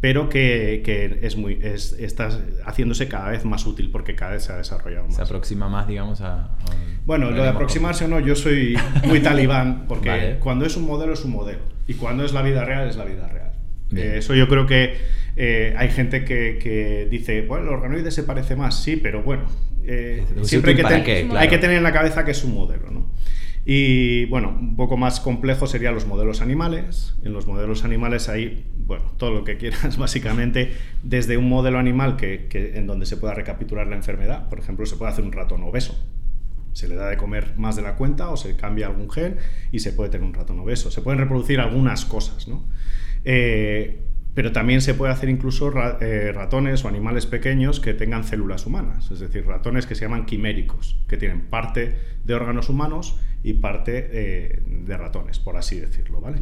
pero 0.00 0.28
que, 0.28 0.82
que 0.84 1.20
es 1.22 1.36
muy, 1.36 1.60
es, 1.62 1.92
está 1.92 2.28
haciéndose 2.64 3.06
cada 3.06 3.30
vez 3.30 3.44
más 3.44 3.66
útil 3.66 3.92
porque 3.92 4.16
cada 4.16 4.32
vez 4.32 4.42
se 4.42 4.52
ha 4.52 4.56
desarrollado 4.56 5.06
más. 5.06 5.14
Se 5.14 5.22
aproxima 5.22 5.68
más, 5.68 5.86
digamos, 5.86 6.22
a... 6.22 6.56
bueno, 7.04 7.30
lo 7.30 7.44
de 7.44 7.48
aproximarse 7.48 8.06
o 8.06 8.08
no, 8.08 8.18
yo 8.18 8.34
soy 8.34 8.76
muy 9.04 9.20
talibán, 9.20 9.84
porque 9.86 10.38
cuando 10.40 10.66
es 10.66 10.76
un 10.76 10.86
modelo 10.86 11.12
es 11.12 11.24
un 11.24 11.30
modelo, 11.30 11.60
y 11.86 11.94
cuando 11.94 12.24
es 12.24 12.32
la 12.32 12.42
vida 12.42 12.64
real 12.64 12.88
es 12.88 12.96
la 12.96 13.04
vida 13.04 13.28
real. 13.28 13.52
Eh, 13.94 14.14
eso 14.18 14.34
yo 14.34 14.48
creo 14.48 14.66
que 14.66 14.96
eh, 15.36 15.74
hay 15.76 15.90
gente 15.90 16.24
que, 16.24 17.06
dice, 17.10 17.42
bueno, 17.42 17.64
el 17.64 17.74
organoide 17.74 18.10
se 18.10 18.22
parece 18.22 18.56
más, 18.56 18.82
sí, 18.82 18.96
pero 18.96 19.22
bueno, 19.22 19.44
eh, 19.84 20.24
siempre 20.42 20.72
hay 20.72 21.02
que, 21.02 21.28
hay 21.36 21.48
que, 21.48 21.58
tener 21.58 21.76
en 21.76 21.82
la 21.82 21.92
cabeza 21.92 22.24
que 22.24 22.30
es 22.30 22.42
un 22.42 22.54
modelo, 22.54 22.90
¿no? 22.90 23.06
Y 23.68 24.26
bueno, 24.26 24.56
un 24.60 24.76
poco 24.76 24.96
más 24.96 25.18
complejo 25.18 25.66
serían 25.66 25.92
los 25.92 26.06
modelos 26.06 26.40
animales. 26.40 27.16
En 27.24 27.32
los 27.32 27.48
modelos 27.48 27.84
animales 27.84 28.28
hay, 28.28 28.64
bueno, 28.78 29.12
todo 29.16 29.32
lo 29.32 29.42
que 29.42 29.56
quieras, 29.56 29.96
básicamente, 29.98 30.72
desde 31.02 31.36
un 31.36 31.48
modelo 31.48 31.80
animal 31.80 32.16
que, 32.16 32.48
en 32.74 32.86
donde 32.86 33.06
se 33.06 33.16
pueda 33.16 33.34
recapitular 33.34 33.88
la 33.88 33.96
enfermedad. 33.96 34.48
Por 34.48 34.60
ejemplo, 34.60 34.86
se 34.86 34.94
puede 34.94 35.10
hacer 35.10 35.24
un 35.24 35.32
ratón 35.32 35.64
obeso. 35.64 36.00
Se 36.74 36.86
le 36.86 36.94
da 36.94 37.08
de 37.08 37.16
comer 37.16 37.54
más 37.56 37.74
de 37.74 37.82
la 37.82 37.96
cuenta 37.96 38.30
o 38.30 38.36
se 38.36 38.54
cambia 38.54 38.86
algún 38.86 39.10
gen 39.10 39.38
y 39.72 39.80
se 39.80 39.92
puede 39.92 40.10
tener 40.10 40.24
un 40.24 40.34
ratón 40.34 40.60
obeso. 40.60 40.92
Se 40.92 41.00
pueden 41.00 41.18
reproducir 41.18 41.58
algunas 41.58 42.04
cosas, 42.04 42.46
¿no? 42.46 42.62
Eh, 43.24 44.00
pero 44.36 44.52
también 44.52 44.82
se 44.82 44.92
puede 44.92 45.14
hacer 45.14 45.30
incluso 45.30 45.72
eh, 45.98 46.30
ratones 46.30 46.84
o 46.84 46.88
animales 46.88 47.24
pequeños 47.24 47.80
que 47.80 47.94
tengan 47.94 48.22
células 48.22 48.66
humanas, 48.66 49.10
es 49.10 49.20
decir, 49.20 49.46
ratones 49.46 49.86
que 49.86 49.94
se 49.94 50.02
llaman 50.02 50.26
quiméricos, 50.26 50.98
que 51.08 51.16
tienen 51.16 51.46
parte 51.46 51.98
de 52.22 52.34
órganos 52.34 52.68
humanos 52.68 53.18
y 53.42 53.54
parte 53.54 54.10
eh, 54.12 54.62
de 54.66 54.96
ratones, 54.98 55.38
por 55.38 55.56
así 55.56 55.80
decirlo, 55.80 56.20
¿vale? 56.20 56.36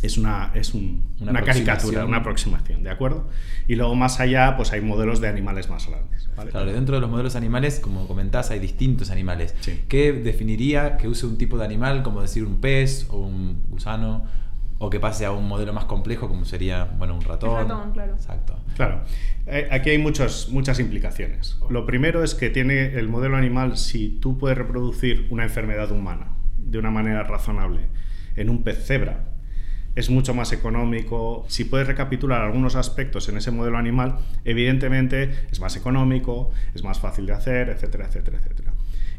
Es, 0.00 0.16
una, 0.16 0.50
es 0.54 0.72
una, 0.72 1.42
caricatura, 1.42 2.06
una 2.06 2.16
aproximación, 2.16 2.82
¿de 2.84 2.88
acuerdo? 2.88 3.28
Y 3.68 3.74
luego 3.74 3.94
más 3.94 4.18
allá, 4.18 4.56
pues 4.56 4.72
hay 4.72 4.80
modelos 4.80 5.20
de 5.20 5.28
animales 5.28 5.68
más 5.68 5.86
grandes. 5.88 6.26
Claro, 6.50 6.72
dentro 6.72 6.94
de 6.94 7.02
los 7.02 7.10
modelos 7.10 7.36
animales, 7.36 7.80
como 7.80 8.08
comentás, 8.08 8.50
hay 8.50 8.60
distintos 8.60 9.10
animales. 9.10 9.54
¿Qué 9.88 10.14
definiría 10.14 10.96
que 10.96 11.06
use 11.06 11.26
un 11.26 11.36
tipo 11.36 11.58
de 11.58 11.66
animal, 11.66 12.02
como 12.02 12.22
decir 12.22 12.46
un 12.46 12.62
pez 12.62 13.06
o 13.10 13.18
un 13.18 13.62
gusano? 13.68 14.24
O 14.82 14.88
que 14.88 14.98
pase 14.98 15.26
a 15.26 15.30
un 15.30 15.46
modelo 15.46 15.74
más 15.74 15.84
complejo 15.84 16.26
como 16.26 16.46
sería 16.46 16.84
bueno 16.84 17.14
un 17.14 17.20
ratón. 17.20 17.54
ratón 17.54 17.92
claro. 17.92 18.14
Exacto. 18.14 18.58
Claro. 18.76 19.02
Eh, 19.46 19.68
aquí 19.70 19.90
hay 19.90 19.98
muchas, 19.98 20.48
muchas 20.48 20.80
implicaciones. 20.80 21.58
Lo 21.68 21.84
primero 21.84 22.24
es 22.24 22.34
que 22.34 22.48
tiene 22.48 22.94
el 22.98 23.06
modelo 23.06 23.36
animal, 23.36 23.76
si 23.76 24.08
tú 24.08 24.38
puedes 24.38 24.56
reproducir 24.56 25.26
una 25.28 25.42
enfermedad 25.44 25.92
humana 25.92 26.28
de 26.56 26.78
una 26.78 26.90
manera 26.90 27.24
razonable 27.24 27.88
en 28.36 28.48
un 28.48 28.62
pez 28.62 28.82
cebra, 28.86 29.26
es 29.96 30.08
mucho 30.08 30.32
más 30.32 30.50
económico. 30.52 31.44
Si 31.48 31.64
puedes 31.64 31.86
recapitular 31.86 32.40
algunos 32.40 32.74
aspectos 32.74 33.28
en 33.28 33.36
ese 33.36 33.50
modelo 33.50 33.76
animal, 33.76 34.16
evidentemente 34.46 35.46
es 35.50 35.60
más 35.60 35.76
económico, 35.76 36.52
es 36.74 36.82
más 36.84 37.00
fácil 37.00 37.26
de 37.26 37.34
hacer, 37.34 37.68
etcétera, 37.68 38.06
etcétera, 38.06 38.38
etcétera. 38.38 38.72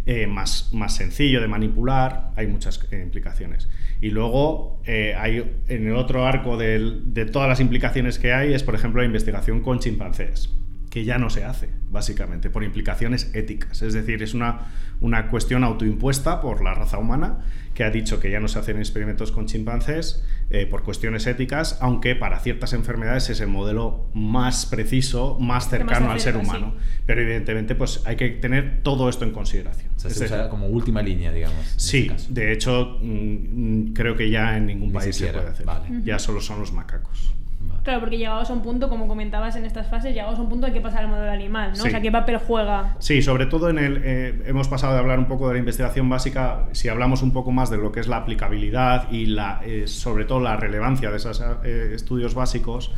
Eh, 0.08 0.26
más, 0.26 0.70
más 0.74 0.96
sencillo 0.96 1.42
de 1.42 1.48
manipular, 1.48 2.32
hay 2.36 2.48
muchas 2.48 2.88
eh, 2.92 3.02
implicaciones. 3.04 3.70
Y 4.02 4.10
luego 4.10 4.82
eh, 4.86 5.14
hay 5.16 5.62
en 5.68 5.88
el 5.88 5.96
otro 5.96 6.26
arco 6.26 6.58
del- 6.58 7.14
de 7.14 7.26
todas 7.26 7.48
las 7.48 7.60
implicaciones 7.60 8.18
que 8.18 8.34
hay 8.34 8.52
es, 8.54 8.64
por 8.64 8.74
ejemplo, 8.74 9.02
la 9.02 9.06
investigación 9.06 9.62
con 9.62 9.78
chimpancés, 9.78 10.50
que 10.90 11.06
ya 11.06 11.20
no 11.20 11.30
se 11.30 11.44
hace, 11.46 11.70
básicamente, 11.92 12.50
por 12.50 12.64
implicaciones 12.64 13.30
éticas. 13.36 13.84
Es 13.84 13.94
decir, 13.94 14.24
es 14.24 14.34
una, 14.34 14.72
una 15.02 15.28
cuestión 15.28 15.64
autoimpuesta 15.64 16.42
por 16.42 16.64
la 16.64 16.74
raza 16.74 16.98
humana 16.98 17.46
que 17.76 17.84
ha 17.84 17.92
dicho 17.92 18.20
que 18.20 18.32
ya 18.32 18.40
no 18.40 18.48
se 18.48 18.58
hacen 18.58 18.78
experimentos 18.78 19.32
con 19.32 19.46
chimpancés 19.46 20.26
eh, 20.54 20.66
por 20.68 20.84
cuestiones 20.84 21.26
éticas, 21.28 21.78
aunque 21.82 22.16
para 22.16 22.40
ciertas 22.40 22.74
enfermedades 22.74 23.30
es 23.30 23.40
el 23.42 23.48
modelo 23.48 24.08
más 24.14 24.66
preciso, 24.66 25.38
más 25.40 25.70
cercano 25.70 26.12
al 26.12 26.20
ser 26.20 26.38
humano. 26.38 26.76
Pero 27.06 27.22
evidentemente 27.22 27.74
pues 27.76 28.02
hay 28.06 28.16
que 28.18 28.30
tener 28.30 28.82
todo 28.84 29.10
esto 29.10 29.24
en 29.26 29.32
consideración. 29.32 29.92
O 29.96 30.00
sea, 30.00 30.12
Es 30.12 30.18
se 30.18 30.26
usa 30.26 30.50
como 30.50 30.68
última 30.68 31.02
línea, 31.02 31.32
digamos. 31.32 31.66
Sí, 31.78 32.12
de 32.30 32.52
hecho, 32.52 32.98
mm, 33.02 33.94
creo 33.94 34.16
que 34.16 34.30
ya 34.30 34.58
en 34.58 34.66
ningún 34.66 34.90
Ni 34.90 34.94
país 34.94 35.16
siquiera, 35.16 35.40
se 35.40 35.40
puede 35.40 35.54
hacer. 35.54 35.66
vale. 35.66 36.02
Ya 36.04 36.20
solo 36.20 36.42
son 36.42 36.60
los 36.60 36.72
macacos. 36.74 37.34
Vale. 37.64 37.82
Claro, 37.84 38.00
porque 38.00 38.18
llegados 38.18 38.50
a 38.50 38.54
un 38.54 38.62
punto, 38.62 38.90
como 38.90 39.08
comentabas 39.08 39.56
en 39.56 39.66
estas 39.66 39.88
fases, 39.88 40.14
llegados 40.14 40.38
a 40.38 40.42
un 40.42 40.50
punto 40.50 40.68
hay 40.68 40.74
que 40.74 40.82
pasar 40.82 41.04
al 41.04 41.10
modelo 41.10 41.32
animal, 41.32 41.72
¿no? 41.72 41.76
Sí. 41.76 41.88
O 41.88 41.92
sea, 41.92 42.02
¿qué 42.02 42.12
papel 42.12 42.38
juega? 42.38 42.96
Sí, 43.00 43.22
sobre 43.22 43.46
todo 43.46 43.70
en 43.70 43.80
el. 43.80 44.02
eh, 44.04 44.44
hemos 44.46 44.68
pasado 44.68 44.94
de 44.94 45.00
hablar 45.00 45.20
un 45.20 45.28
poco 45.28 45.48
de 45.48 45.54
la 45.54 45.60
investigación 45.60 46.10
básica. 46.10 46.68
Si 46.74 46.90
hablamos 46.90 47.22
un 47.22 47.34
poco 47.34 47.52
más 47.52 47.70
de 47.70 47.78
lo 47.78 47.92
que 47.92 48.00
es 48.00 48.08
la 48.08 48.18
aplicabilidad 48.18 49.12
y 49.12 49.26
la, 49.26 49.62
eh, 49.66 49.88
sobre 49.88 50.26
todo 50.26 50.40
la 50.40 50.58
relevancia 50.58 51.10
de 51.10 51.18
esos 51.18 51.44
eh, 51.64 51.92
estudios 51.96 52.36
básicos, 52.36 52.92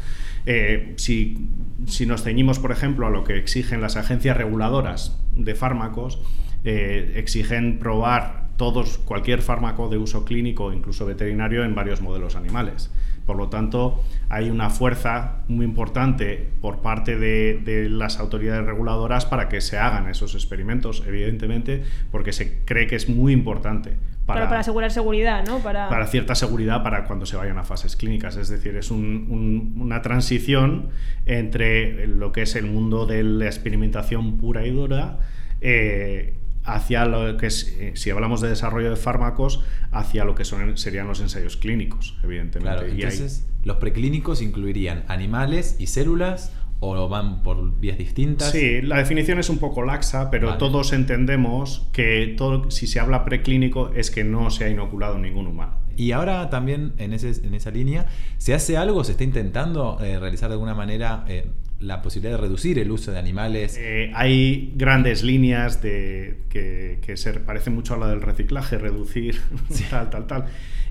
eh, 0.46 0.94
si, 0.98 1.50
si 1.88 2.06
nos 2.06 2.24
ceñimos, 2.24 2.60
por 2.60 2.72
ejemplo, 2.72 3.08
a 3.08 3.10
lo 3.10 3.24
que 3.24 3.38
exigen 3.38 3.82
las 3.82 3.96
agencias 3.96 4.36
reguladoras 4.36 5.20
de 5.34 5.56
fármacos, 5.56 6.20
eh, 6.66 7.14
exigen 7.16 7.80
probar 7.80 8.43
todos, 8.58 8.98
cualquier 9.00 9.42
fármaco 9.42 9.90
de 9.90 9.98
uso 9.98 10.26
clínico, 10.26 10.72
incluso 10.74 11.06
veterinario, 11.06 11.64
en 11.64 11.74
varios 11.76 12.02
modelos 12.02 12.36
animales. 12.36 12.92
Por 13.26 13.38
lo 13.38 13.48
tanto, 13.48 14.04
hay 14.28 14.50
una 14.50 14.70
fuerza 14.70 15.44
muy 15.48 15.66
importante 15.66 16.50
por 16.62 16.82
parte 16.82 17.18
de, 17.18 17.62
de 17.64 17.88
las 17.90 18.20
autoridades 18.20 18.66
reguladoras 18.66 19.26
para 19.26 19.48
que 19.48 19.62
se 19.62 19.78
hagan 19.78 20.10
esos 20.10 20.36
experimentos, 20.36 21.04
evidentemente, 21.08 21.84
porque 22.12 22.34
se 22.34 22.60
cree 22.66 22.86
que 22.86 22.98
es 22.98 23.08
muy 23.08 23.32
importante 23.32 23.92
Para, 24.26 24.40
para, 24.42 24.50
para 24.50 24.60
asegurar 24.60 24.92
seguridad, 24.92 25.46
¿no? 25.48 25.60
Para... 25.60 25.88
para 25.88 26.06
cierta 26.08 26.36
seguridad 26.36 26.84
para 26.84 27.06
cuando 27.06 27.26
se 27.26 27.38
vayan 27.38 27.58
a 27.58 27.64
fases 27.64 27.96
clínicas. 27.96 28.36
Es 28.36 28.50
decir, 28.50 28.76
es 28.76 28.92
un- 28.92 29.28
un- 29.30 29.82
una 29.82 30.02
transición 30.02 30.90
entre 31.26 32.06
lo 32.08 32.34
que 32.34 32.42
es 32.42 32.56
el 32.58 32.66
mundo 32.66 33.06
de 33.06 33.24
la 33.24 33.46
experimentación 33.46 34.38
pura 34.38 34.66
y 34.68 34.72
dura 34.72 35.20
eh, 35.62 36.34
hacia 36.66 37.06
lo 37.06 37.38
que 37.38 37.48
es, 37.48 37.76
eh, 37.80 37.92
si 37.96 38.10
hablamos 38.10 38.42
de 38.42 38.50
desarrollo 38.50 38.90
de 38.90 38.96
fármacos, 38.96 39.62
hacia 39.92 40.24
lo 40.26 40.36
que 40.36 40.46
son, 40.46 40.78
serían 40.78 41.08
los 41.08 41.20
ensayos 41.22 41.58
clínicos, 41.58 42.18
evidentemente. 42.24 42.72
Claro, 42.78 42.88
Y 42.88 42.92
ahí- 42.92 43.02
entonces 43.04 43.48
los 43.64 43.78
preclínicos 43.78 44.42
incluirían 44.42 45.04
animales 45.08 45.76
y 45.80 45.88
células 45.88 46.52
o 46.86 47.08
van 47.08 47.44
por 47.44 47.80
vías 47.80 47.98
distintas. 47.98 48.52
Sí, 48.52 48.82
la 48.82 48.98
definición 48.98 49.40
es 49.40 49.50
un 49.50 49.58
poco 49.58 49.84
laxa, 49.84 50.30
pero 50.30 50.48
Vale. 50.48 50.60
todos 50.60 50.92
entendemos 50.92 51.88
que 51.94 52.34
todo, 52.38 52.70
si 52.72 52.88
se 52.88 53.00
habla 53.00 53.24
preclínico 53.24 53.92
es 53.96 54.12
que 54.12 54.26
no 54.26 54.50
se 54.50 54.66
ha 54.66 54.70
inoculado 54.70 55.18
ningún 55.18 55.48
humano. 55.48 55.78
Y 55.96 56.12
ahora 56.12 56.50
también 56.50 56.94
en, 56.98 57.14
ese, 57.14 57.46
en 57.46 57.54
esa 57.54 57.72
línea, 57.72 58.08
¿se 58.38 58.54
hace 58.54 58.76
algo? 58.78 59.04
¿Se 59.06 59.12
está 59.14 59.24
intentando 59.24 59.98
eh, 60.02 60.20
realizar 60.20 60.50
de 60.50 60.54
alguna 60.56 60.74
manera 60.74 61.24
eh, 61.30 61.52
la 61.84 62.02
posibilidad 62.02 62.38
de 62.38 62.42
reducir 62.42 62.80
el 62.80 62.92
uso 62.92 63.12
de 63.12 63.20
animales? 63.20 63.78
Eh, 63.80 64.12
hay 64.16 64.74
grandes 64.76 65.24
líneas 65.24 65.82
de, 65.82 66.42
que, 66.50 67.00
que 67.02 67.18
se 67.18 67.34
parecen 67.34 67.76
mucho 67.76 67.94
a 67.94 67.98
la 67.98 68.08
del 68.08 68.22
reciclaje, 68.22 68.78
reducir, 68.78 69.40
tal, 69.90 70.10
tal, 70.10 70.28
tal. 70.28 70.46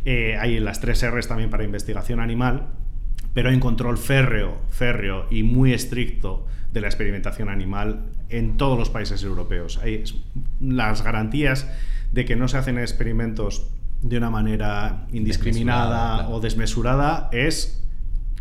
Eh, 0.04 0.36
hay 0.38 0.58
las 0.60 0.80
tres 0.80 1.04
R's 1.08 1.28
también 1.28 1.50
para 1.50 1.64
investigación 1.64 2.20
animal, 2.20 2.68
pero 3.34 3.48
hay 3.48 3.54
un 3.54 3.60
control 3.60 3.98
férreo, 3.98 4.60
férreo 4.70 5.26
y 5.30 5.42
muy 5.42 5.72
estricto 5.72 6.46
de 6.72 6.80
la 6.80 6.88
experimentación 6.88 7.48
animal 7.48 8.06
en 8.28 8.56
todos 8.56 8.78
los 8.78 8.90
países 8.90 9.22
europeos. 9.22 9.78
Hay 9.82 10.04
las 10.60 11.02
garantías 11.02 11.68
de 12.12 12.24
que 12.24 12.36
no 12.36 12.48
se 12.48 12.58
hacen 12.58 12.78
experimentos 12.78 13.70
de 14.02 14.18
una 14.18 14.30
manera 14.30 15.06
indiscriminada 15.12 15.82
Desmesurada, 15.82 16.16
claro. 16.16 16.34
o 16.34 16.40
desmesurada 16.40 17.28
es 17.32 17.81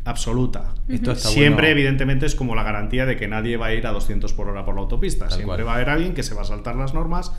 absoluta. 0.05 0.74
Esto 0.88 1.12
está 1.12 1.29
Siempre, 1.29 1.67
bueno. 1.67 1.79
evidentemente, 1.79 2.25
es 2.25 2.36
como 2.36 2.55
la 2.55 2.63
garantía 2.63 3.05
de 3.05 3.17
que 3.17 3.27
nadie 3.27 3.58
va 3.58 3.67
a 3.67 3.74
ir 3.74 3.86
a 3.88 3.91
200 3.91 4.34
por 4.34 4.48
hora 4.50 4.65
por 4.65 4.75
la 4.75 4.81
autopista. 4.81 5.27
Tal 5.27 5.38
Siempre 5.38 5.58
cual. 5.58 5.67
va 5.67 5.72
a 5.72 5.75
haber 5.75 5.89
alguien 5.89 6.13
que 6.13 6.24
se 6.24 6.34
va 6.36 6.41
a 6.41 6.46
saltar 6.46 6.75
las 6.75 6.93
normas, 6.93 7.31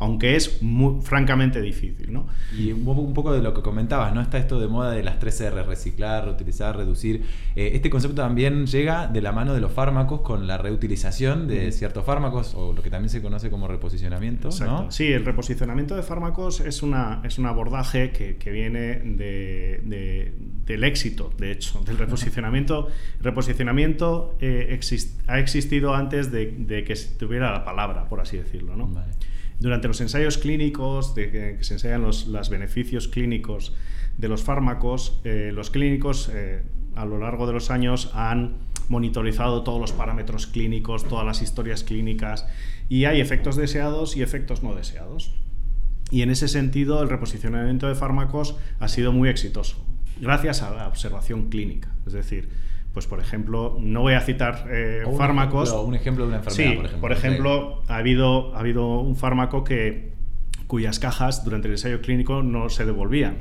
aunque 0.00 0.34
es 0.36 0.62
muy, 0.62 1.00
francamente 1.02 1.60
difícil, 1.60 2.12
¿no? 2.12 2.26
Y 2.58 2.72
un 2.72 2.84
poco, 2.84 3.00
un 3.02 3.14
poco 3.14 3.32
de 3.32 3.40
lo 3.42 3.54
que 3.54 3.62
comentabas, 3.62 4.12
¿no? 4.14 4.20
Está 4.20 4.38
esto 4.38 4.58
de 4.58 4.66
moda 4.66 4.90
de 4.90 5.02
las 5.02 5.18
3 5.18 5.40
R, 5.42 5.62
reciclar, 5.62 6.24
reutilizar, 6.24 6.76
reducir. 6.76 7.22
Eh, 7.54 7.70
este 7.74 7.90
concepto 7.90 8.22
también 8.22 8.66
llega 8.66 9.06
de 9.06 9.20
la 9.22 9.32
mano 9.32 9.54
de 9.54 9.60
los 9.60 9.70
fármacos 9.72 10.22
con 10.22 10.46
la 10.46 10.58
reutilización 10.58 11.46
de 11.46 11.70
ciertos 11.72 12.04
fármacos 12.04 12.54
o 12.54 12.72
lo 12.72 12.82
que 12.82 12.90
también 12.90 13.10
se 13.10 13.22
conoce 13.22 13.50
como 13.50 13.68
reposicionamiento, 13.68 14.48
Exacto. 14.48 14.84
¿no? 14.84 14.90
Sí, 14.90 15.06
el 15.12 15.24
reposicionamiento 15.24 15.94
de 15.94 16.02
fármacos 16.02 16.60
es, 16.60 16.82
una, 16.82 17.20
es 17.24 17.38
un 17.38 17.46
abordaje 17.46 18.10
que, 18.10 18.36
que 18.36 18.50
viene 18.50 18.80
de- 19.00 19.80
de- 19.84 20.32
del 20.66 20.84
éxito, 20.84 21.32
de 21.36 21.50
hecho, 21.52 21.80
del 21.80 21.98
reposicionamiento. 22.04 22.88
El 23.18 23.24
reposicionamiento 23.24 24.36
eh, 24.40 24.78
exist- 24.80 25.14
ha 25.26 25.38
existido 25.38 25.94
antes 25.94 26.30
de, 26.32 26.46
de 26.58 26.84
que 26.84 26.94
tuviera 27.18 27.52
la 27.52 27.64
palabra, 27.64 28.08
por 28.08 28.20
así 28.20 28.36
decirlo. 28.36 28.76
¿no? 28.76 28.86
Vale. 28.86 29.12
Durante 29.60 29.88
los 29.88 30.00
ensayos 30.00 30.38
clínicos, 30.38 31.10
que 31.10 31.58
se 31.60 31.74
ensayan 31.74 32.02
los, 32.02 32.26
los 32.26 32.48
beneficios 32.48 33.08
clínicos 33.08 33.74
de 34.16 34.28
los 34.28 34.42
fármacos, 34.42 35.20
eh, 35.24 35.50
los 35.54 35.70
clínicos 35.70 36.30
eh, 36.32 36.62
a 36.96 37.04
lo 37.04 37.18
largo 37.18 37.46
de 37.46 37.52
los 37.52 37.70
años 37.70 38.10
han 38.14 38.56
monitorizado 38.88 39.62
todos 39.62 39.80
los 39.80 39.92
parámetros 39.92 40.46
clínicos, 40.46 41.06
todas 41.06 41.24
las 41.24 41.42
historias 41.42 41.84
clínicas, 41.84 42.46
y 42.88 43.04
hay 43.04 43.20
efectos 43.20 43.56
deseados 43.56 44.16
y 44.16 44.22
efectos 44.22 44.62
no 44.62 44.74
deseados. 44.74 45.32
Y 46.10 46.22
en 46.22 46.30
ese 46.30 46.48
sentido, 46.48 47.02
el 47.02 47.08
reposicionamiento 47.08 47.86
de 47.86 47.94
fármacos 47.94 48.56
ha 48.80 48.88
sido 48.88 49.12
muy 49.12 49.28
exitoso, 49.28 49.76
gracias 50.20 50.62
a 50.62 50.70
la 50.70 50.88
observación 50.88 51.50
clínica. 51.50 51.94
Es 52.06 52.12
decir, 52.12 52.48
pues 52.92 53.06
por 53.06 53.20
ejemplo, 53.20 53.76
no 53.80 54.00
voy 54.02 54.14
a 54.14 54.20
citar 54.20 54.66
eh, 54.70 55.02
un 55.06 55.16
fármacos. 55.16 55.68
ejemplo- 55.70 55.86
un 55.88 55.94
ejemplo 55.94 56.24
de 56.24 56.28
una 56.28 56.36
enfermedad, 56.38 56.70
Sí, 56.70 56.76
por 56.76 56.84
ejemplo. 56.86 57.00
Por 57.00 57.12
ejemplo, 57.12 57.82
ha 57.88 57.96
habido, 57.96 58.54
ha 58.56 58.60
habido 58.60 59.00
un 59.00 59.16
fármaco 59.16 59.62
que, 59.64 60.12
cuyas 60.66 60.98
cajas 60.98 61.44
durante 61.44 61.68
el 61.68 61.74
ensayo 61.74 62.00
clínico 62.00 62.42
no 62.42 62.68
se 62.68 62.84
devolvían. 62.84 63.36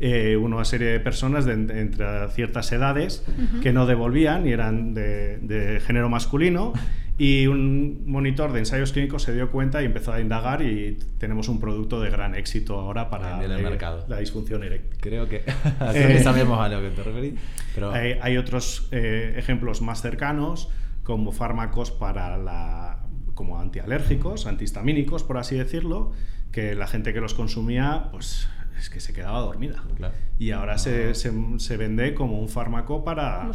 Eh, 0.00 0.36
una 0.36 0.64
serie 0.64 0.88
de 0.88 1.00
personas 1.00 1.44
de, 1.44 1.56
de 1.56 1.80
entre 1.80 2.06
ciertas 2.30 2.70
edades 2.70 3.24
que 3.62 3.72
no 3.72 3.84
devolvían 3.84 4.46
y 4.46 4.52
eran 4.52 4.94
de, 4.94 5.38
de 5.38 5.80
género 5.80 6.08
masculino 6.08 6.72
y 7.18 7.48
un 7.48 8.04
monitor 8.06 8.52
de 8.52 8.60
ensayos 8.60 8.92
clínicos 8.92 9.24
se 9.24 9.34
dio 9.34 9.50
cuenta 9.50 9.82
y 9.82 9.86
empezó 9.86 10.12
a 10.12 10.20
indagar 10.20 10.62
y 10.62 10.96
tenemos 11.18 11.48
un 11.48 11.58
producto 11.58 12.00
de 12.00 12.10
gran 12.10 12.36
éxito 12.36 12.78
ahora 12.78 13.10
para 13.10 13.42
el 13.44 13.50
la- 13.50 13.58
mercado. 13.58 14.04
la 14.08 14.18
disfunción 14.20 14.62
eréctil. 14.62 14.98
Creo 15.00 15.28
que, 15.28 15.40
creo 15.78 15.92
que 15.92 16.16
Eh, 16.18 16.22
sabemos 16.22 16.60
a 16.60 16.68
lo 16.68 16.80
que 16.80 16.90
te 16.90 17.02
referís. 17.02 17.34
Pero 17.74 17.90
Hay, 17.92 18.12
hay 18.22 18.36
otros 18.36 18.88
eh, 18.92 19.34
ejemplos 19.36 19.82
más 19.82 20.00
cercanos, 20.00 20.68
como 21.02 21.32
fármacos 21.32 21.90
para 21.90 22.38
la, 22.38 23.00
como 23.34 23.58
antialérgicos, 23.58 24.46
antihistamínicos, 24.46 25.24
por 25.24 25.38
así 25.38 25.56
decirlo, 25.56 26.12
que 26.52 26.74
la 26.76 26.86
gente 26.86 27.12
que 27.12 27.20
los 27.20 27.34
consumía, 27.34 28.08
pues 28.12 28.48
es 28.78 28.90
que 28.90 29.00
se 29.00 29.12
quedaba 29.12 29.40
dormida. 29.40 29.82
Claro. 29.96 30.14
Y 30.38 30.50
ahora 30.52 30.78
se, 30.78 31.14
se- 31.14 31.32
se 31.58 31.76
vende 31.76 32.14
como 32.14 32.38
un 32.40 32.48
fármaco 32.48 33.04
para, 33.04 33.50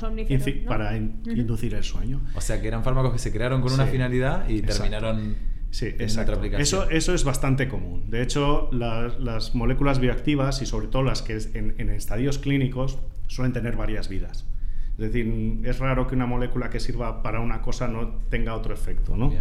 para 0.67 0.97
in- 0.97 1.21
inducir 1.25 1.73
el 1.75 1.83
sueño. 1.83 2.21
O 2.35 2.41
sea, 2.41 2.61
que 2.61 2.67
eran 2.67 2.83
fármacos 2.83 3.13
que 3.13 3.19
se 3.19 3.31
crearon 3.31 3.61
con 3.61 3.71
una 3.73 3.85
finalidad 3.85 4.47
y 4.49 4.59
exacto. 4.59 4.73
terminaron 4.83 5.35
Sí, 5.71 5.87
en 5.87 6.01
exacto. 6.01 6.33
otra 6.33 6.35
aplicación. 6.35 6.61
Eso, 6.83 6.89
eso 6.91 7.15
es 7.15 7.23
bastante 7.23 7.67
común. 7.67 8.09
De 8.11 8.21
hecho, 8.21 8.69
las, 8.71 9.19
las 9.19 9.55
moléculas 9.55 9.97
bioactivas 9.99 10.61
y 10.61 10.67
sobre 10.67 10.87
todo 10.87 11.01
las 11.01 11.23
que 11.23 11.35
es 11.35 11.55
en, 11.55 11.73
en 11.79 11.89
estadios 11.89 12.37
clínicos 12.37 12.99
suelen 13.27 13.53
tener 13.53 13.75
varias 13.75 14.07
vidas. 14.07 14.45
Es 14.91 14.99
decir, 15.11 15.61
es 15.63 15.79
raro 15.79 16.05
que 16.05 16.13
una 16.13 16.27
molécula 16.27 16.69
que 16.69 16.79
sirva 16.79 17.23
para 17.23 17.39
una 17.39 17.63
cosa 17.63 17.87
no 17.87 18.19
tenga 18.29 18.53
otro 18.53 18.71
efecto, 18.75 19.17
¿no? 19.17 19.33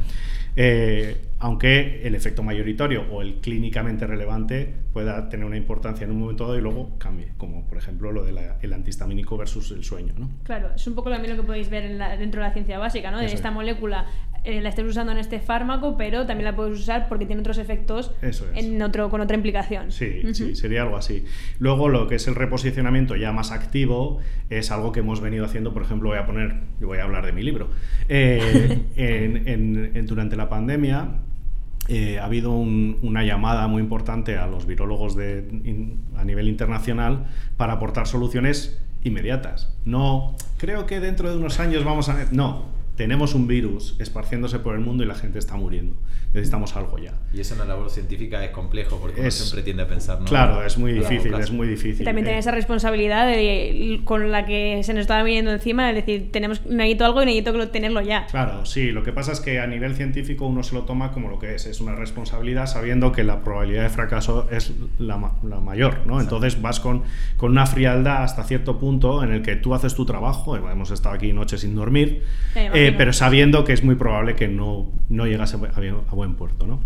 Eh, 0.57 1.19
aunque 1.45 2.07
el 2.07 2.15
efecto 2.15 2.43
mayoritario 2.45 3.03
o 3.11 3.21
el 3.21 3.41
clínicamente 3.41 4.07
relevante 4.07 4.73
pueda 4.93 5.29
tener 5.29 5.45
una 5.45 5.57
importancia 5.57 6.05
en 6.05 6.13
un 6.13 6.21
momento 6.21 6.45
dado 6.45 6.57
y 6.57 6.63
luego 6.63 6.97
cambie, 6.99 7.29
como 7.37 7.67
por 7.67 7.79
ejemplo 7.79 8.13
lo 8.13 8.25
del 8.25 8.73
antihistamínico 8.73 9.37
versus 9.37 9.73
el 9.73 9.83
sueño, 9.83 10.15
¿no? 10.17 10.31
Claro, 10.45 10.71
es 10.77 10.87
un 10.87 10.95
poco 10.95 11.11
también 11.11 11.35
lo 11.37 11.43
que 11.43 11.47
podéis 11.47 11.69
ver 11.69 11.85
en 11.85 11.99
la- 11.99 12.17
dentro 12.17 12.41
de 12.41 12.47
la 12.47 12.53
ciencia 12.53 12.79
básica, 12.79 13.11
¿no? 13.11 13.19
De 13.19 13.27
esta 13.27 13.49
es. 13.49 13.55
molécula 13.55 14.07
eh, 14.45 14.61
la 14.61 14.71
estés 14.71 14.85
usando 14.85 15.13
en 15.13 15.19
este 15.19 15.39
fármaco, 15.39 15.97
pero 15.97 16.27
también 16.27 16.45
la 16.47 16.57
puedes 16.57 16.77
usar 16.79 17.09
porque 17.09 17.27
tiene 17.27 17.41
otros 17.41 17.59
efectos 17.59 18.11
Eso 18.23 18.45
es. 18.53 18.65
en 18.65 18.83
otro, 18.83 19.09
con 19.09 19.21
otra 19.21 19.37
implicación. 19.37 19.93
Sí, 19.93 20.23
sí, 20.35 20.57
sería 20.57 20.83
algo 20.83 20.97
así. 20.97 21.25
Luego, 21.61 21.89
lo 21.89 22.09
que 22.09 22.17
es 22.17 22.27
el 22.27 22.35
reposicionamiento 22.35 23.15
ya 23.15 23.31
más 23.31 23.53
activo 23.53 24.19
es 24.51 24.73
algo 24.73 24.91
que 24.91 24.99
hemos 25.01 25.21
venido 25.21 25.45
haciendo, 25.45 25.73
por 25.73 25.83
ejemplo, 25.83 26.09
voy 26.09 26.19
a 26.19 26.27
poner, 26.27 26.55
voy 26.81 26.99
a 26.99 27.05
hablar 27.05 27.25
de 27.25 27.31
mi 27.33 27.43
libro, 27.45 27.69
Eh, 28.09 28.81
en- 28.97 29.47
en- 29.49 29.91
en- 29.97 30.07
durante 30.07 30.35
la 30.37 30.49
pandemia. 30.49 31.09
Eh, 31.95 32.19
ha 32.19 32.25
habido 32.25 32.53
una 32.53 33.23
llamada 33.23 33.69
muy 33.69 33.83
importante 33.83 34.39
a 34.39 34.47
los 34.47 34.65
virólogos 34.65 35.15
de, 35.15 35.47
a 36.17 36.25
nivel 36.25 36.49
internacional 36.49 37.27
para 37.59 37.75
aportar 37.75 38.07
soluciones 38.07 38.83
inmediatas. 39.03 39.77
No, 39.85 40.35
creo 40.57 40.87
que 40.87 41.01
dentro 41.01 41.31
de 41.31 41.37
unos 41.37 41.61
años 41.61 41.85
vamos 41.85 42.09
a... 42.09 42.29
No, 42.31 42.65
tenemos 43.03 43.35
un 43.35 43.49
virus 43.49 43.97
esparciéndose 43.99 44.61
por 44.61 44.77
el 44.77 44.81
mundo 44.81 45.03
y 45.03 45.09
la 45.09 45.17
gente 45.17 45.41
está 45.41 45.57
muriendo. 45.57 45.97
Necesitamos 46.33 46.77
algo 46.77 46.99
ya. 46.99 47.15
Y 47.35 47.41
eso 47.41 47.55
en 47.55 47.59
la 47.59 47.65
labor 47.65 47.91
científica 47.91 48.45
es 48.45 48.53
complejo 48.53 49.01
porque 49.01 49.21
uno 49.21 49.31
siempre 49.33 49.65
tiende 49.65 49.83
a 49.83 49.89
pensar, 49.89 50.21
¿no? 50.21 50.27
Claro, 50.27 50.65
es 50.65 50.79
muy 50.79 50.93
difícil, 50.93 51.35
es 51.35 51.51
muy 51.51 51.67
difícil. 51.67 52.05
también 52.05 52.25
tener 52.25 52.39
esa 52.39 52.53
responsabilidad 52.53 53.29
con 54.05 54.31
la 54.31 54.47
que 54.47 54.85
se 54.85 54.95
nos 54.95 55.01
estaba 55.01 55.25
viniendo 55.25 55.51
encima, 55.51 55.91
es 55.91 55.97
decir, 55.97 56.31
tenemos, 56.31 56.65
necesito 56.67 57.05
algo 57.05 57.25
y 57.25 57.27
necesito 57.27 57.69
tenerlo 57.71 58.03
ya. 58.03 58.27
Claro, 58.27 58.65
sí, 58.65 58.93
lo 58.93 59.03
que 59.03 59.13
pasa 59.13 59.33
es 59.33 59.41
que 59.41 59.59
a 59.59 59.67
nivel 59.67 59.97
científico 59.97 60.47
uno 60.47 60.63
se 60.63 60.77
lo 60.77 60.83
toma 60.83 61.11
como 61.11 61.29
lo 61.29 61.41
que 61.41 61.57
es, 61.57 61.67
es 61.67 61.81
una 61.81 61.97
responsabilidad 61.97 62.67
sabiendo 62.67 63.11
que 63.11 63.25
la 63.25 63.43
probabilidad 63.43 63.83
de 63.83 63.91
fracaso 63.91 64.47
es 64.53 64.73
la, 65.01 65.19
mayor, 65.19 66.07
¿no? 66.07 66.21
Entonces 66.21 66.63
vas 66.63 66.79
con, 66.79 67.03
con 67.37 67.51
una 67.51 67.67
frialdad 67.67 68.23
hasta 68.23 68.45
cierto 68.45 68.79
punto 68.79 69.25
en 69.25 69.33
el 69.33 69.43
que 69.43 69.57
tú 69.57 69.75
haces 69.75 69.97
tu 69.97 70.07
trabajo, 70.07 70.57
hemos 70.57 70.93
estado 70.93 71.17
aquí 71.17 71.33
noches 71.33 71.63
sin 71.63 71.75
dormir, 71.75 72.23
eh, 72.55 72.92
pero 72.97 73.13
sabiendo 73.13 73.65
que 73.65 73.73
es 73.73 73.85
muy 73.85 73.95
probable 73.95 74.35
que 74.35 74.49
no, 74.49 74.91
no 75.09 75.27
llegas 75.27 75.55
a, 75.55 76.15
buen 76.15 76.35
puerto, 76.35 76.67
¿no? 76.67 76.81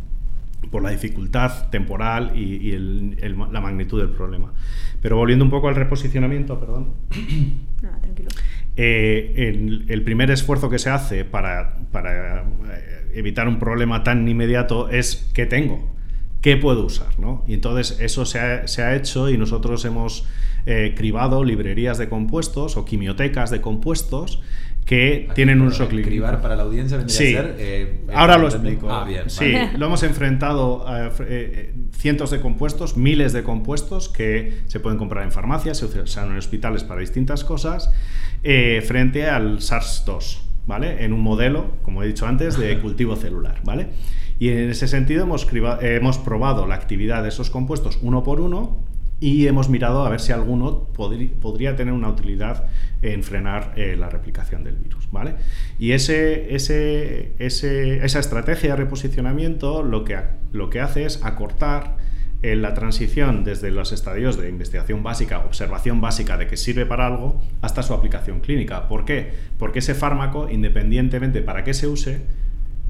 por 0.71 0.83
la 0.83 0.91
dificultad 0.91 1.69
temporal 1.71 2.37
y, 2.37 2.73
la 2.77 3.61
magnitud 3.61 4.01
del 4.01 4.11
problema. 4.11 4.53
Pero 5.01 5.17
volviendo 5.17 5.45
un 5.45 5.51
poco 5.51 5.69
al 5.69 5.75
reposicionamiento, 5.75 6.59
perdón. 6.59 6.95
tranquilo. 7.81 8.31
Eh, 8.77 9.85
el, 9.89 10.03
primer 10.03 10.31
esfuerzo 10.31 10.69
que 10.69 10.79
se 10.79 10.91
hace 10.91 11.25
para, 11.25 11.77
para, 11.93 12.43
eh, 12.43 13.13
evitar 13.15 13.49
un 13.49 13.59
problema 13.59 14.03
tan 14.03 14.29
inmediato 14.29 14.91
es 14.91 15.31
qué 15.33 15.47
tengo, 15.47 15.95
qué 16.41 16.57
puedo 16.57 16.85
usar. 16.85 17.19
¿no? 17.19 17.45
Y 17.47 17.55
entonces 17.55 17.99
eso 18.01 18.27
se 18.27 18.41
ha, 18.41 18.67
se 18.67 18.83
ha 18.83 18.97
hecho 18.97 19.31
y 19.31 19.39
nosotros 19.39 19.85
hemos 19.85 20.27
cribado 20.97 21.45
librerías 21.45 21.97
de 21.97 22.09
compuestos 22.09 22.77
o 22.77 22.85
quimiotecas 22.85 23.53
de 23.53 23.61
compuestos 23.61 24.43
que 24.87 25.29
tienen 25.35 25.61
un 25.61 25.69
uso 25.69 25.89
clínico. 25.89 26.25
para 26.41 26.55
la 26.55 26.63
audiencia 26.63 27.03
sí. 27.09 27.35
Eh, 27.37 28.05
ahora 28.15 28.39
lo 28.39 28.47
explico. 28.47 28.89
Ah, 28.89 29.05
bien, 29.05 29.29
sí, 29.29 29.53
lo 29.77 29.87
hemos 29.87 30.05
enfrentado 30.05 30.87
a 30.87 31.11
eh, 31.21 31.75
cientos 31.91 32.31
de 32.31 32.41
compuestos, 32.41 32.97
miles 32.97 33.33
de 33.33 33.43
compuestos 33.43 34.09
que 34.09 34.61
se 34.69 34.79
pueden 34.79 34.97
comprar 34.97 35.25
en 35.25 35.33
farmacias, 35.33 35.79
se 35.79 35.87
usan 35.87 36.31
en 36.31 36.39
hospitales 36.39 36.85
para 36.85 37.01
distintas 37.01 37.43
cosas, 37.43 37.91
eh, 38.45 38.81
frente 38.87 39.29
al 39.29 39.59
SARS-2, 39.59 40.39
¿vale? 40.69 41.05
En 41.05 41.13
un 41.13 41.21
modelo, 41.21 41.73
como 41.83 42.05
he 42.05 42.07
dicho 42.07 42.25
antes, 42.25 42.57
de 42.57 42.79
cultivo 42.79 43.17
celular, 43.17 43.61
¿vale? 43.65 43.89
Y 44.39 44.51
en 44.51 44.71
ese 44.71 44.87
sentido 44.87 45.25
hemos, 45.25 45.49
hemos 45.81 46.19
probado 46.19 46.69
la 46.69 46.77
actividad 46.77 47.25
de 47.25 47.31
esos 47.31 47.51
compuestos 47.51 47.99
uno 48.03 48.23
por 48.23 48.41
uno 48.41 48.85
y 49.19 49.47
hemos 49.47 49.69
mirado 49.69 50.05
a 50.05 50.11
ver 50.11 50.21
si 50.21 50.33
alguno 50.33 50.89
podría 50.93 51.75
tener 51.75 51.95
una 51.95 52.09
utilidad 52.09 52.67
en 53.01 53.23
frenar 53.23 53.73
eh, 53.77 53.97
la 53.97 54.11
replicación 54.11 54.63
del 54.63 54.77
virus. 54.77 55.09
¿vale? 55.11 55.35
Y 55.79 55.93
ese, 55.93 56.55
ese, 56.55 57.35
esa 57.39 58.19
estrategia 58.19 58.71
de 58.71 58.77
reposicionamiento 58.77 59.83
lo 59.83 60.05
que, 60.05 60.19
lo 60.53 60.69
que 60.69 60.81
hace 60.81 61.07
es 61.07 61.25
acortar 61.25 61.97
eh, 62.43 62.57
la 62.57 62.75
transición 62.75 63.45
desde 63.45 63.71
los 63.71 63.93
estadios 63.93 64.39
de 64.39 64.51
investigación 64.51 65.03
básica, 65.03 65.39
observación 65.39 66.03
básica 66.03 66.37
de 66.37 66.47
que 66.47 66.59
sirve 66.59 66.85
para 66.85 67.07
algo, 67.07 67.41
hasta 67.63 67.83
su 67.83 67.95
aplicación 67.95 68.41
clínica. 68.41 68.87
¿Por 68.87 69.07
qué? 69.07 69.33
Porque 69.59 69.79
ese 69.79 69.95
fármaco, 69.95 70.51
independientemente 70.51 71.41
para 71.41 71.65
qué 71.65 71.73
se 71.73 71.87
use, 71.87 72.21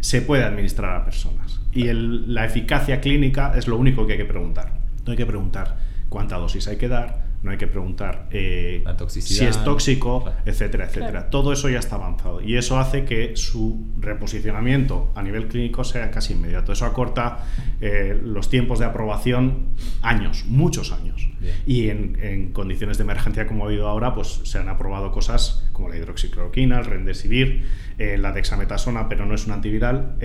se 0.00 0.23
puede 0.23 0.42
administrar 0.42 1.00
a 1.00 1.04
personas. 1.04 1.61
Y 1.73 1.85
la 1.92 2.45
eficacia 2.45 3.00
clínica 3.00 3.52
es 3.56 3.68
lo 3.68 3.76
único 3.76 4.06
que 4.06 4.14
hay 4.14 4.18
que 4.18 4.25
preguntar. 4.25 4.73
No 5.04 5.12
hay 5.12 5.16
que 5.16 5.26
preguntar 5.26 5.76
cuánta 6.16 6.38
dosis 6.38 6.66
hay 6.66 6.78
que 6.78 6.88
dar, 6.88 7.26
no 7.42 7.50
hay 7.50 7.58
que 7.58 7.66
preguntar 7.66 8.26
eh, 8.30 8.82
si 9.08 9.44
es 9.44 9.62
tóxico, 9.64 10.25
etcétera, 10.46 10.87
etcétera. 10.87 11.28
Todo 11.28 11.52
eso 11.52 11.68
ya 11.68 11.78
está 11.78 11.96
avanzado 11.96 12.40
y 12.40 12.56
eso 12.56 12.78
hace 12.78 13.04
que 13.04 13.37
su 13.37 13.92
reposicionamiento 14.00 15.12
a 15.14 15.23
nivel 15.23 15.47
clínico 15.47 15.84
sea 15.84 16.10
casi 16.10 16.32
inmediato. 16.32 16.73
Eso 16.73 16.86
acorta 16.86 17.45
eh, 17.82 18.19
los 18.25 18.49
tiempos 18.49 18.78
de 18.78 18.86
aprobación 18.86 19.67
años, 20.00 20.47
muchos 20.49 20.90
años. 20.90 21.28
Y 21.67 21.90
en, 21.90 22.50
condiciones 22.54 22.97
de 22.97 23.04
emergencia 23.04 23.47
como 23.47 23.64
ha 23.64 23.67
habido 23.67 23.88
ahora, 23.88 24.14
pues 24.14 24.40
se 24.45 24.58
han 24.58 24.71
aprobado 24.71 25.12
cosas 25.12 25.69
como 25.73 25.90
la 25.90 25.99
hidroxicloroquina, 25.99 26.78
el 26.78 26.86
rendesivir, 26.86 27.67
eh, 27.99 28.19
la 28.19 28.32
dexametasona, 28.32 29.09
pero 29.09 29.26
no 29.26 29.35
es 29.35 29.47
un 29.47 29.52
antiviral, 29.52 30.17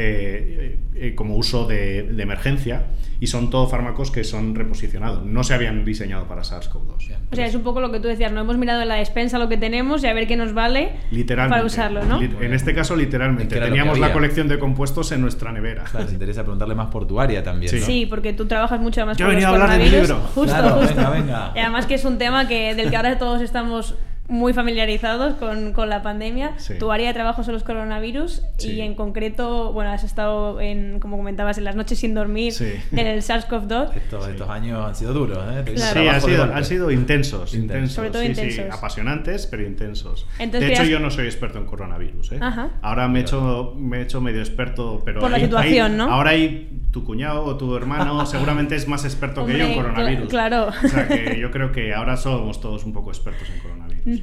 como 1.15 1.35
uso 1.35 1.65
de, 1.67 2.03
de 2.03 2.23
emergencia 2.23 2.87
y 3.21 3.27
son 3.27 3.51
todos 3.51 3.69
fármacos 3.69 4.09
que 4.09 4.23
son 4.23 4.55
reposicionados. 4.55 5.23
No 5.23 5.43
se 5.43 5.53
habían 5.53 5.85
diseñado 5.85 6.27
para 6.27 6.41
SARS-CoV-2. 6.41 6.95
O 7.31 7.35
sea, 7.35 7.45
es 7.45 7.53
un 7.53 7.61
poco 7.61 7.79
lo 7.79 7.91
que 7.91 7.99
tú 7.99 8.07
decías, 8.07 8.31
no 8.31 8.41
hemos 8.41 8.57
mirado 8.57 8.81
en 8.81 8.87
la 8.87 8.95
despensa 8.95 9.37
lo 9.37 9.47
que 9.47 9.57
tenemos 9.57 10.03
y 10.03 10.07
a 10.07 10.13
ver 10.13 10.27
qué 10.27 10.35
nos 10.35 10.55
vale 10.55 10.93
para 11.27 11.63
usarlo, 11.63 12.03
¿no? 12.03 12.19
En 12.19 12.53
este 12.53 12.73
caso, 12.73 12.95
literalmente. 12.95 13.59
Teníamos 13.59 13.99
la 13.99 14.11
colección 14.11 14.47
de 14.47 14.57
compuestos 14.57 15.11
en 15.11 15.21
nuestra 15.21 15.51
nevera. 15.51 15.83
Claro, 15.83 16.05
nos 16.05 16.13
interesa 16.13 16.41
preguntarle 16.41 16.73
más 16.73 16.87
por 16.87 17.07
tu 17.07 17.19
área 17.19 17.43
también. 17.43 17.69
Sí, 17.69 17.79
sí 17.79 18.05
porque 18.07 18.33
tú 18.33 18.47
trabajas 18.47 18.79
mucho 18.79 19.05
más 19.05 19.17
Yo 19.17 19.27
con 19.27 19.35
los 19.35 19.43
a 19.43 19.49
hablar 19.49 19.77
del 19.77 19.91
libro. 19.91 20.19
Justo, 20.33 20.55
justo. 20.55 20.95
Venga, 20.95 21.09
venga. 21.11 21.51
Y 21.55 21.59
además 21.59 21.85
que 21.85 21.93
es 21.93 22.05
un 22.05 22.17
tema 22.17 22.47
que, 22.47 22.73
del 22.73 22.89
que 22.89 22.95
ahora 22.95 23.19
todos 23.19 23.41
estamos 23.41 23.95
muy 24.31 24.53
familiarizados 24.53 25.35
con, 25.35 25.73
con 25.73 25.89
la 25.89 26.01
pandemia. 26.01 26.55
Tu 26.79 26.91
área 26.91 27.09
de 27.09 27.13
trabajo 27.13 27.43
son 27.43 27.53
los 27.53 27.63
coronavirus 27.63 28.43
y 28.59 28.79
en 28.79 28.95
concreto, 28.95 29.73
bueno, 29.73 29.91
has 29.91 30.05
estado, 30.05 30.61
en, 30.61 30.99
como 30.99 31.17
comentabas, 31.17 31.57
en 31.57 31.65
las 31.65 31.75
noches 31.75 31.99
sin 31.99 32.15
dormir 32.15 32.53
en 32.91 33.07
el 33.07 33.21
SARS-CoV-2. 33.21 33.93
Estos, 33.95 34.49
años 34.49 34.87
han 34.87 34.95
sido 34.95 35.13
duros, 35.13 35.37
¿eh? 35.51 35.73
Sí, 35.75 36.07
han 36.07 36.21
sido, 36.21 36.43
han 36.43 36.65
sido 36.65 36.91
intensos, 36.91 37.53
intensos. 37.53 37.91
Sobre 37.91 38.09
todo 38.09 38.23
intensos. 38.23 38.65
apasionantes, 38.71 39.47
pero 39.47 39.63
intensos. 39.63 40.25
de 40.39 40.71
hecho, 40.71 40.83
yo 40.85 40.99
no 40.99 41.11
soy 41.11 41.25
experto 41.25 41.59
en 41.59 41.65
coronavirus. 41.65 42.31
¿eh? 42.31 42.39
Ahora 42.81 43.09
me 43.09 43.19
he, 43.19 43.21
hecho, 43.23 43.75
me 43.77 43.97
he 43.97 44.01
hecho 44.03 44.21
medio 44.21 44.39
experto, 44.39 45.01
pero... 45.03 45.19
Por 45.19 45.31
la 45.31 45.39
situación, 45.41 45.97
¿no? 45.97 46.05
Ahora 46.05 46.31
hay 46.31 46.81
tu 46.91 47.03
cuñado 47.03 47.43
o 47.45 47.57
tu 47.57 47.75
hermano 47.75 48.25
seguramente 48.31 48.75
es 48.75 48.87
más 48.87 49.05
experto 49.05 49.45
que 49.45 49.57
yo 49.57 49.65
en 49.65 49.75
coronavirus. 49.75 50.29
claro. 50.29 50.67
O 50.67 50.87
sea 50.87 51.07
que 51.07 51.37
yo 51.39 51.51
creo 51.51 51.71
que 51.71 51.93
ahora 51.93 52.17
somos 52.17 52.61
todos 52.61 52.83
un 52.85 52.93
poco 52.93 53.11
expertos 53.11 53.49
en 53.49 53.59
coronavirus. 53.59 54.20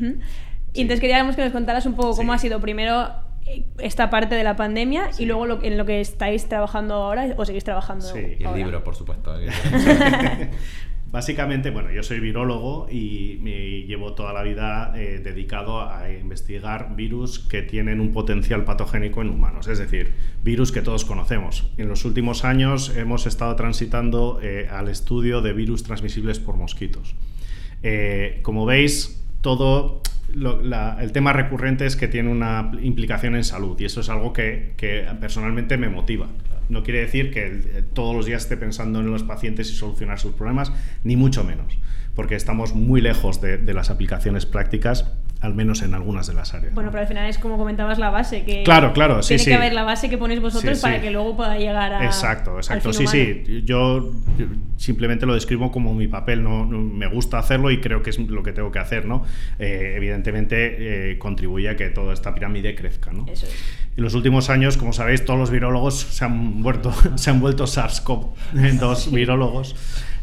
Y 0.75 0.83
entonces 0.83 1.01
queríamos 1.01 1.37
que 1.37 1.43
nos 1.43 1.53
contaras 1.53 1.87
un 1.87 1.95
poco 1.95 2.15
cómo 2.15 2.33
ha 2.33 2.39
sido 2.39 2.61
primero 2.61 3.09
eh, 3.47 3.65
esta 3.79 4.11
parte 4.11 4.35
de 4.35 4.45
la 4.45 4.57
pandemia 4.57 5.11
y 5.19 5.25
luego 5.25 5.47
lo, 5.47 5.63
en 5.63 5.79
lo 5.79 5.87
que 5.87 6.01
estáis 6.01 6.49
trabajando 6.49 6.95
ahora 6.95 7.35
o 7.37 7.45
seguís 7.45 7.65
trabajando. 7.65 8.05
Sí, 8.05 8.37
y 8.39 8.45
el 8.45 8.55
libro, 8.55 8.85
por 8.85 8.95
supuesto. 8.95 9.35
Básicamente, 11.11 11.71
bueno, 11.71 11.91
yo 11.91 12.03
soy 12.03 12.21
virólogo 12.21 12.87
y 12.91 13.39
me 13.41 13.83
llevo 13.85 14.13
toda 14.13 14.35
la 14.35 14.43
vida 14.43 14.93
eh, 14.95 15.23
dedicado 15.25 15.81
a 15.81 16.13
investigar 16.13 16.95
virus 16.95 17.39
que 17.39 17.63
tienen 17.63 18.01
un 18.01 18.13
potencial 18.13 18.65
patogénico 18.65 19.23
en 19.23 19.31
humanos, 19.31 19.69
es 19.69 19.79
decir, 19.79 20.13
virus 20.45 20.71
que 20.71 20.83
todos 20.83 21.07
conocemos. 21.07 21.73
En 21.79 21.89
los 21.89 22.05
últimos 22.05 22.45
años 22.45 22.95
hemos 22.95 23.27
estado 23.27 23.57
transitando 23.57 24.39
eh, 24.43 24.69
al 24.71 24.89
estudio 24.89 25.41
de 25.41 25.55
virus 25.55 25.83
transmisibles 25.83 26.41
por 26.41 26.57
mosquitos. 26.57 27.15
como 28.43 28.67
veis, 28.67 29.18
todo 29.41 30.03
el 30.35 31.13
tema 31.13 31.33
recurrente 31.33 31.87
es 31.87 31.97
que 31.97 32.09
tiene 32.09 32.31
una 32.31 32.71
implicación 32.83 33.35
en 33.35 33.45
salud 33.45 33.79
y 33.81 33.85
eso 33.85 34.01
es 34.01 34.09
algo 34.09 34.33
que, 34.33 34.75
personalmente 35.21 35.77
me 35.77 35.89
motiva. 35.89 36.29
No 36.69 36.83
quiere 36.83 37.01
decir 37.01 37.31
que 37.33 37.47
eh, 37.47 37.83
todos 37.95 38.15
los 38.15 38.27
días 38.27 38.43
esté 38.43 38.59
pensando 38.59 39.01
en 39.01 39.11
los 39.11 39.23
pacientes 39.23 39.71
y 39.71 39.75
solucionar 39.75 40.19
sus 40.19 40.35
problemas, 40.35 40.71
ni 41.03 41.17
mucho 41.17 41.43
menos, 41.43 41.79
porque 42.15 42.35
estamos 42.35 42.75
muy 42.75 43.01
lejos 43.01 43.41
de 43.41 43.73
las 43.73 43.89
aplicaciones 43.89 44.45
prácticas 44.45 45.11
al 45.41 45.55
menos 45.55 45.83
en 45.83 45.95
algunas 45.95 46.27
de 46.27 46.35
las 46.35 46.55
áreas. 46.55 46.75
Bueno, 46.75 46.91
pero 46.91 47.03
al 47.03 47.09
final 47.09 47.29
es 47.29 47.39
como 47.39 47.57
comentabas 47.57 47.99
la 47.99 48.11
base, 48.11 48.45
que 48.45 48.65
claro, 48.65 48.93
claro, 48.93 49.23
sí, 49.23 49.37
tiene 49.37 49.45
que 49.45 49.55
haber 49.55 49.73
la 49.73 49.85
base 49.85 50.11
que 50.11 50.19
ponéis 50.19 50.41
vosotros 50.41 50.81
para 50.81 51.01
que 51.01 51.11
luego 51.11 51.37
pueda 51.37 51.57
llegar 51.57 51.93
a... 51.93 52.05
Exacto, 52.05 52.57
exacto, 52.57 52.93
sí, 52.93 53.07
sí, 53.07 53.63
yo 53.65 54.13
simplemente 54.77 55.27
lo 55.27 55.35
describo 55.35 55.71
como 55.71 55.95
mi 55.95 56.09
papel, 56.09 56.43
no, 56.43 56.65
me 56.67 57.07
gusta 57.07 57.39
hacerlo 57.39 57.71
y 57.71 57.81
creo 57.81 58.03
que 58.03 58.11
es 58.11 58.19
lo 58.19 58.43
que 58.43 58.53
tengo 58.53 58.73
que 58.73 58.81
hacer, 58.81 59.07
¿no? 59.07 59.25
Eh, 59.59 59.95
evidentemente 59.97 61.13
eh, 61.13 61.19
contribuye 61.19 61.69
a 61.69 61.77
que 61.77 61.89
toda 61.91 62.15
esta 62.15 62.35
pirámide 62.35 62.75
crezca, 62.75 63.13
¿no? 63.13 63.27
Eso 63.29 63.47
es. 63.47 63.89
En 63.99 64.05
los 64.05 64.15
últimos 64.15 64.49
años, 64.49 64.77
como 64.77 64.93
sabéis, 64.93 65.25
todos 65.25 65.41
los 65.41 65.51
virólogos 65.51 65.99
se 65.99 66.25
han 66.25 66.63
vuelto, 66.63 66.93
se 67.17 67.31
han 67.31 67.41
vuelto 67.41 67.65
SARS-CoV, 67.65 69.11
virólogos. 69.13 69.75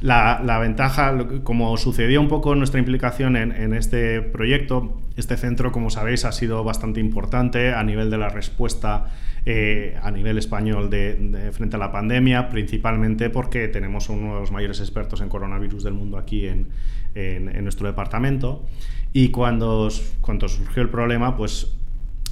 La, 0.02 0.42
la, 0.44 0.60
ventaja, 0.60 1.18
como 1.44 1.76
sucedió 1.76 2.22
un 2.22 2.30
poco 2.30 2.56
nuestra 2.56 2.80
implicación 2.80 3.36
en, 3.36 3.52
en, 3.52 3.74
este 3.74 4.22
proyecto, 4.22 5.02
este 5.16 5.38
centro, 5.38 5.72
como 5.72 5.90
sabéis, 5.90 6.26
ha 6.26 6.32
sido 6.32 6.64
bastante 6.64 7.00
importante 7.00 7.74
a 7.74 7.84
nivel 7.84 8.10
de 8.10 8.18
la 8.18 8.30
respuesta 8.30 9.08
eh, 9.46 9.96
a 10.02 10.10
nivel 10.10 10.38
español 10.38 10.90
de, 10.90 11.52
frente 11.54 11.76
a 11.76 11.80
la 11.80 11.92
pandemia, 11.92 12.50
principalmente 12.50 13.30
porque 13.30 13.68
tenemos 13.68 14.10
uno 14.10 14.34
de 14.34 14.40
los 14.42 14.52
mayores 14.52 14.80
expertos 14.80 15.22
en 15.22 15.30
coronavirus 15.30 15.84
del 15.84 15.94
mundo 15.94 16.18
aquí 16.18 16.48
en, 16.48 16.68
en, 17.14 17.64
nuestro 17.64 17.88
departamento. 17.88 18.66
Y 19.14 19.30
cuando, 19.30 19.90
cuando 20.22 20.50
surgió 20.50 20.82
el 20.82 20.90
problema, 20.90 21.38
pues 21.38 21.76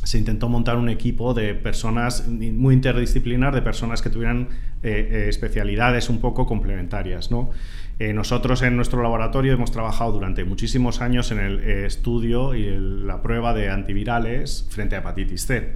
se 0.03 0.17
intentó 0.17 0.49
montar 0.49 0.77
un 0.77 0.89
equipo 0.89 1.33
de 1.33 1.53
personas 1.53 2.27
muy 2.27 2.73
interdisciplinar, 2.73 3.55
de 3.55 3.61
personas 3.61 4.01
que 4.01 4.09
tuvieran 4.09 4.49
eh, 4.83 5.09
eh, 5.11 5.25
especialidades 5.29 6.09
un 6.09 6.19
poco 6.19 6.45
complementarias. 6.45 7.31
¿no? 7.31 7.51
Eh, 7.99 8.13
nosotros 8.13 8.61
en 8.63 8.75
nuestro 8.75 9.03
laboratorio 9.03 9.53
hemos 9.53 9.71
trabajado 9.71 10.11
durante 10.11 10.43
muchísimos 10.45 11.01
años 11.01 11.31
en 11.31 11.39
el 11.39 11.59
estudio 11.59 12.55
y 12.55 12.65
la 13.05 13.21
prueba 13.21 13.53
de 13.53 13.69
antivirales 13.69 14.67
frente 14.69 14.95
a 14.95 14.99
hepatitis 14.99 15.45
C. 15.45 15.73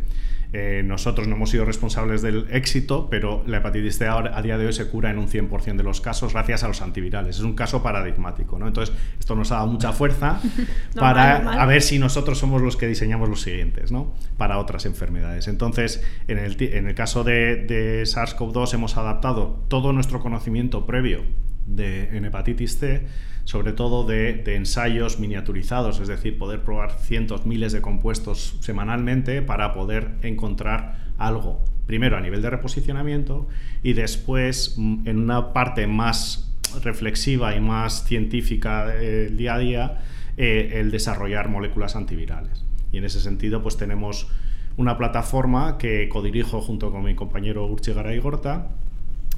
Eh, 0.54 0.82
nosotros 0.84 1.28
no 1.28 1.36
hemos 1.36 1.50
sido 1.50 1.66
responsables 1.66 2.22
del 2.22 2.48
éxito, 2.50 3.10
pero 3.12 3.44
la 3.46 3.58
hepatitis 3.58 3.98
C 3.98 4.08
a 4.08 4.42
día 4.42 4.58
de 4.58 4.66
hoy 4.66 4.74
se 4.74 4.88
cura 4.88 5.12
en 5.12 5.20
un 5.20 5.28
100% 5.28 5.76
de 5.76 5.84
los 5.84 6.00
casos 6.00 6.34
gracias 6.34 6.64
a 6.64 6.68
los 6.70 6.82
antivirales. 6.82 7.38
Es 7.38 7.44
un 7.44 7.54
caso 7.54 7.84
paradigmático. 7.84 8.58
¿no? 8.58 8.68
Entonces, 8.68 8.96
esto 9.20 9.36
nos 9.36 9.52
ha 9.52 9.56
dado 9.56 9.68
mucha 9.68 9.92
fuerza 9.92 10.40
para 10.96 11.62
a 11.62 11.66
ver 11.66 11.82
si 11.82 12.00
nosotros 12.00 12.38
somos 12.38 12.62
los 12.62 12.78
que 12.78 12.88
diseñamos 12.88 13.30
los 13.30 13.42
siguientes 13.42 13.92
¿no? 13.92 14.14
para 14.38 14.58
otras 14.58 14.86
enfermedades. 14.86 15.48
Entonces, 15.50 16.02
en 16.28 16.40
el, 16.40 16.56
en 16.62 16.88
el 16.88 16.96
caso 16.96 17.24
de, 17.24 17.58
de 17.58 18.04
SARS-CoV-2 18.04 18.74
hemos 18.74 18.96
adaptado 18.96 19.64
todo 19.68 19.92
nuestro 19.92 20.22
conocimiento 20.22 20.86
previo 20.86 21.24
de, 21.68 22.18
en 22.18 22.26
hepatitis 22.26 22.78
C 22.80 23.06
sobre 23.48 23.72
todo 23.72 24.04
de, 24.04 24.44
ensayos 24.58 25.20
miniaturizados, 25.20 26.02
es 26.02 26.10
decir, 26.10 26.38
poder 26.38 26.64
probar 26.64 26.92
cientos, 27.00 27.46
miles 27.46 27.72
de 27.72 27.80
compuestos 27.80 28.58
semanalmente 28.60 29.42
para 29.42 29.72
poder 29.72 30.16
encontrar 30.22 30.98
algo, 31.18 31.64
primero 31.86 32.18
a 32.18 32.20
nivel 32.20 32.42
de 32.42 32.50
reposicionamiento 32.50 33.48
y 33.84 33.94
después 33.94 34.74
mm, 34.76 35.08
en 35.08 35.20
una 35.20 35.54
parte 35.54 35.88
más 35.88 36.54
reflexiva 36.84 37.56
y 37.56 37.62
más 37.62 38.04
científica 38.04 38.86
del 38.86 39.38
día 39.38 39.56
a 39.56 39.60
día, 39.60 40.02
eh, 40.36 40.74
el 40.82 40.92
desarrollar 40.92 41.48
moléculas 41.48 41.96
antivirales. 41.96 42.66
Y 42.92 42.98
en 42.98 43.06
ese 43.06 43.22
sentido, 43.22 43.64
pues 43.64 43.78
tenemos 43.78 44.28
una 44.76 44.98
plataforma 44.98 45.78
que 45.78 46.10
codirijo 46.10 46.60
junto 46.60 46.92
con 46.92 47.06
mi 47.06 47.16
compañero 47.16 47.66
Urchi 47.66 47.94
Garay 47.94 48.20
Gorta, 48.20 48.72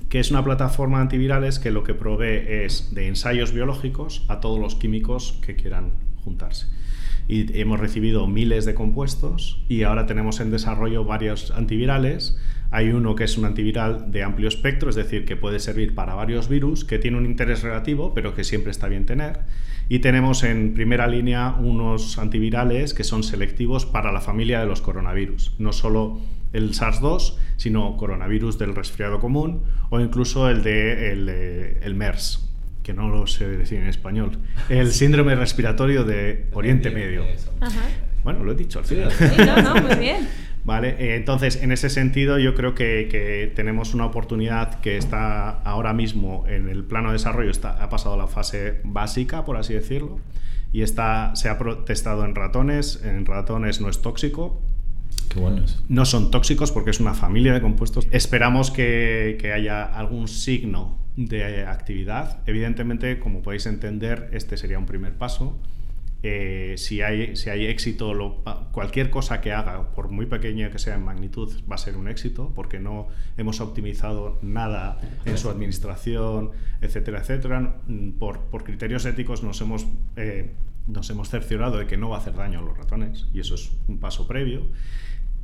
que 0.09 0.19
es 0.19 0.31
una 0.31 0.43
plataforma 0.43 0.99
antivirales 0.99 1.59
que 1.59 1.71
lo 1.71 1.83
que 1.83 1.93
provee 1.93 2.43
es 2.47 2.93
de 2.93 3.07
ensayos 3.07 3.53
biológicos 3.53 4.25
a 4.27 4.39
todos 4.39 4.59
los 4.59 4.75
químicos 4.75 5.39
que 5.45 5.55
quieran 5.55 5.91
juntarse. 6.23 6.65
Y 7.27 7.59
hemos 7.59 7.79
recibido 7.79 8.25
miles 8.25 8.65
de 8.65 8.73
compuestos 8.73 9.63
y 9.69 9.83
ahora 9.83 10.07
tenemos 10.07 10.39
en 10.39 10.49
desarrollo 10.49 11.05
varios 11.05 11.51
antivirales. 11.51 12.39
Hay 12.71 12.89
uno 12.89 13.13
que 13.13 13.25
es 13.25 13.37
un 13.37 13.45
antiviral 13.45 14.11
de 14.11 14.23
amplio 14.23 14.47
espectro, 14.47 14.89
es 14.89 14.95
decir, 14.95 15.25
que 15.25 15.35
puede 15.35 15.59
servir 15.59 15.93
para 15.93 16.15
varios 16.15 16.49
virus, 16.49 16.85
que 16.85 16.97
tiene 16.97 17.17
un 17.17 17.25
interés 17.27 17.61
relativo, 17.61 18.15
pero 18.15 18.33
que 18.33 18.43
siempre 18.43 18.71
está 18.71 18.87
bien 18.87 19.05
tener. 19.05 19.41
Y 19.89 19.99
tenemos 19.99 20.43
en 20.43 20.73
primera 20.73 21.05
línea 21.05 21.55
unos 21.59 22.17
antivirales 22.17 22.95
que 22.95 23.03
son 23.03 23.21
selectivos 23.21 23.85
para 23.85 24.11
la 24.11 24.21
familia 24.21 24.59
de 24.59 24.65
los 24.65 24.81
coronavirus, 24.81 25.53
no 25.59 25.71
solo 25.71 26.19
el 26.53 26.73
SARS-2, 26.73 27.37
sino 27.57 27.97
coronavirus 27.97 28.57
del 28.57 28.75
resfriado 28.75 29.19
común 29.19 29.63
o 29.89 29.99
incluso 29.99 30.49
el 30.49 30.63
de 30.63 31.11
el, 31.11 31.95
MERS, 31.95 32.49
que 32.83 32.93
no 32.93 33.09
lo 33.09 33.27
sé 33.27 33.47
decir 33.47 33.79
en 33.79 33.87
español, 33.87 34.37
el 34.69 34.91
síndrome 34.91 35.35
respiratorio 35.35 36.03
de 36.03 36.47
Oriente 36.53 36.89
Medio. 36.89 37.23
Bueno, 38.23 38.43
lo 38.43 38.51
he 38.51 38.55
dicho 38.55 38.79
al 38.79 38.85
final. 38.85 39.11
Sí, 39.11 39.25
no, 39.37 39.61
no, 39.61 39.81
muy 39.81 39.95
bien. 39.95 40.27
Vale, 40.63 40.89
eh, 40.99 41.15
entonces 41.15 41.63
en 41.63 41.71
ese 41.71 41.89
sentido 41.89 42.37
yo 42.37 42.53
creo 42.53 42.75
que, 42.75 43.51
tenemos 43.55 43.93
una 43.93 44.05
oportunidad 44.05 44.81
que 44.81 44.97
está 44.97 45.49
ahora 45.49 45.93
mismo 45.93 46.45
en 46.47 46.67
el 46.67 46.83
plano 46.83 47.09
de 47.09 47.13
desarrollo, 47.13 47.49
está, 47.49 47.81
ha 47.81 47.89
pasado 47.89 48.17
la 48.17 48.27
fase 48.27 48.81
básica, 48.83 49.45
por 49.45 49.57
así 49.57 49.73
decirlo, 49.73 50.19
y 50.71 50.81
está, 50.81 51.35
se 51.35 51.49
ha 51.49 51.57
testado 51.85 52.25
en 52.25 52.35
ratones, 52.35 53.01
en 53.03 53.25
ratones 53.25 53.81
no 53.81 53.89
es 53.89 54.01
tóxico, 54.01 54.61
no 55.87 56.05
son 56.05 56.31
tóxicos 56.31 56.71
porque 56.71 56.91
es 56.91 56.99
una 56.99 57.13
familia 57.13 57.53
de 57.53 57.61
compuestos. 57.61 58.07
Esperamos 58.11 58.71
que, 58.71 59.51
haya 59.53 59.83
algún 59.83 60.27
signo 60.27 60.97
de 61.15 61.65
actividad. 61.65 62.39
Evidentemente, 62.45 63.19
como 63.19 63.41
podéis 63.41 63.65
entender, 63.65 64.29
este 64.33 64.57
sería 64.57 64.79
un 64.79 64.85
primer 64.85 65.13
paso. 65.13 65.57
Eh, 66.21 66.75
si, 66.77 67.01
hay, 67.01 67.37
si 67.37 67.49
hay 67.49 67.67
éxito, 67.67 68.43
cualquier 68.73 69.09
cosa 69.09 69.39
que 69.39 69.53
haga, 69.53 69.91
por 69.93 70.09
muy 70.09 70.25
pequeña 70.25 70.69
que 70.69 70.77
sea 70.77 70.95
en 70.95 71.03
magnitud, 71.03 71.49
va 71.69 71.75
a 71.75 71.77
ser 71.77 71.95
un 71.95 72.09
éxito, 72.09 72.51
porque 72.53 72.79
no 72.79 73.07
hemos 73.37 73.61
optimizado 73.61 74.37
nada 74.41 74.99
en 75.25 75.37
su 75.37 75.49
administración, 75.49 76.51
etcétera, 76.81 77.19
etcétera. 77.19 77.77
Por, 78.19 78.63
criterios 78.63 79.05
éticos 79.05 79.43
nos 79.43 79.61
hemos, 79.61 79.87
eh, 80.17 80.51
nos 80.89 81.09
hemos 81.09 81.29
cerciorado 81.29 81.77
de 81.77 81.87
que 81.87 81.97
no 81.97 82.09
va 82.09 82.17
a 82.17 82.19
hacer 82.19 82.35
daño 82.35 82.59
a 82.59 82.61
los 82.61 82.77
ratones, 82.77 83.27
y 83.33 83.39
eso 83.39 83.55
es 83.55 83.71
un 83.87 83.99
paso 83.99 84.27
previo. 84.27 84.67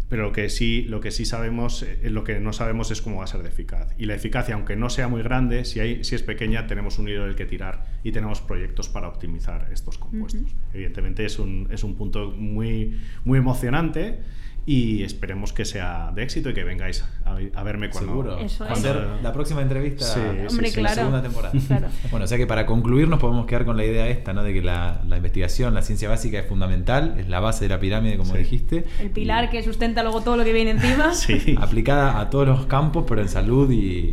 Pero 0.07 0.21
lo 0.21 0.31
que 0.31 0.49
sí, 0.49 0.83
lo 0.83 1.01
que 1.01 1.09
sí 1.09 1.25
sabemos, 1.25 1.81
eh, 1.81 2.09
lo 2.11 2.23
que 2.23 2.39
no 2.39 2.53
sabemos 2.53 2.91
es 2.91 3.01
cómo 3.01 3.17
va 3.17 3.23
a 3.23 3.27
ser 3.27 3.41
de 3.41 3.49
eficaz. 3.49 3.95
Y 3.97 4.05
la 4.05 4.13
eficacia, 4.13 4.53
aunque 4.53 4.75
no 4.75 4.91
sea 4.91 5.07
muy 5.07 5.23
grande, 5.23 5.65
si, 5.65 5.79
hay, 5.79 6.03
si 6.03 6.13
es 6.13 6.21
pequeña, 6.21 6.67
tenemos 6.67 6.99
un 6.99 7.07
hilo 7.09 7.25
del 7.25 7.35
que 7.35 7.45
tirar 7.45 7.87
y 8.03 8.11
tenemos 8.11 8.39
proyectos 8.39 8.87
para 8.87 9.07
optimizar 9.07 9.67
estos 9.73 9.97
compuestos. 9.97 10.55
Evidentemente 10.73 11.25
es 11.25 11.39
un, 11.39 11.69
es 11.71 11.83
un 11.83 11.95
punto 11.95 12.31
muy, 12.31 12.99
muy 13.23 13.39
emocionante 13.39 14.19
y 14.67 15.03
esperemos 15.03 15.53
que 15.53 15.63
sea 15.63 16.11
de 16.15 16.23
éxito 16.23 16.49
y 16.49 16.55
que 16.55 16.63
vengáis 16.63 17.05
a, 17.23 17.63
verme 17.63 17.91
cuando, 17.91 18.11
Seguro. 18.47 18.69
hacer 18.69 19.07
la 19.21 19.31
próxima 19.31 19.61
entrevista 19.61 20.05
sí, 20.05 20.19
Hombre, 20.49 20.71
la 20.81 20.89
segunda 20.89 21.21
temporada. 21.21 21.53
Bueno, 22.09 22.25
o 22.25 22.27
sea 22.27 22.37
que 22.37 22.47
para 22.47 22.65
concluir 22.65 23.07
nos 23.07 23.19
podemos 23.19 23.45
quedar 23.45 23.65
con 23.65 23.77
la 23.77 23.85
idea 23.85 24.07
esta, 24.07 24.33
¿no? 24.33 24.43
De 24.43 24.53
que 24.53 24.61
la, 24.61 25.01
investigación, 25.03 25.73
la 25.73 25.81
ciencia 25.83 26.09
básica 26.09 26.39
es 26.39 26.47
fundamental, 26.47 27.15
es 27.19 27.27
la 27.27 27.39
base 27.39 27.65
de 27.65 27.69
la 27.69 27.79
pirámide, 27.79 28.17
como 28.17 28.33
dijiste. 28.33 28.85
El 28.99 29.11
pilar 29.11 29.49
que 29.51 29.61
sustenta 29.61 30.01
luego 30.01 30.21
todo 30.21 30.37
lo 30.37 30.43
que 30.43 30.53
viene 30.53 30.71
encima. 30.71 31.11
Aplicada 31.63 32.19
a 32.19 32.29
todos 32.29 32.47
los 32.47 32.65
campos, 32.65 33.05
pero 33.07 33.21
en 33.21 33.29
salud 33.29 33.69
y, 33.71 34.11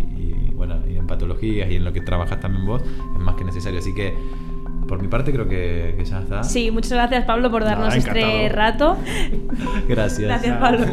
bueno, 0.55 0.81
y 0.87 0.97
en 0.97 1.07
patologías 1.07 1.71
y 1.71 1.77
en 1.77 1.85
lo 1.85 1.93
que 1.93 2.03
trabajas 2.03 2.41
también 2.41 2.67
vos, 2.67 2.83
es 2.83 3.21
más 3.21 3.37
que 3.37 3.45
necesario. 3.45 3.79
Así 3.79 3.95
que 3.95 4.15
por 4.87 5.01
mi 5.01 5.09
parte 5.09 5.33
creo 5.33 5.49
que, 5.49 5.97
ya 6.05 6.21
está. 6.21 6.43
Sí, 6.43 6.71
muchas 6.71 6.93
gracias 6.93 7.25
Pablo 7.25 7.51
por 7.51 7.65
darnos 7.65 7.95
este 7.95 8.49
rato. 8.49 8.97
gracias. 9.89 10.29
Gracias 10.29 10.59
Pablo. 10.59 10.87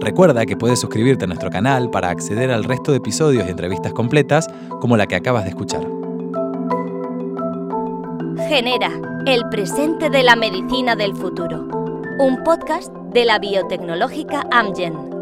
Recuerda 0.00 0.46
que 0.46 0.56
puedes 0.56 0.78
suscribirte 0.78 1.24
a 1.24 1.26
nuestro 1.26 1.50
canal 1.50 1.90
para 1.90 2.10
acceder 2.10 2.52
al 2.52 2.62
resto 2.62 2.92
de 2.92 2.98
episodios 2.98 3.44
y 3.46 3.50
entrevistas 3.50 3.92
completas 3.92 4.48
como 4.80 4.96
la 4.96 5.06
que 5.06 5.16
acabas 5.16 5.42
de 5.42 5.50
escuchar. 5.50 5.80
Genera, 8.48 8.92
el 9.26 9.48
presente 9.50 10.08
de 10.08 10.22
la 10.22 10.36
medicina 10.36 10.94
del 10.94 11.14
futuro. 11.16 11.66
Un 12.20 12.44
podcast 12.44 12.92
de 13.12 13.24
la 13.24 13.40
biotecnológica 13.40 14.46
Amgen. 14.52 15.15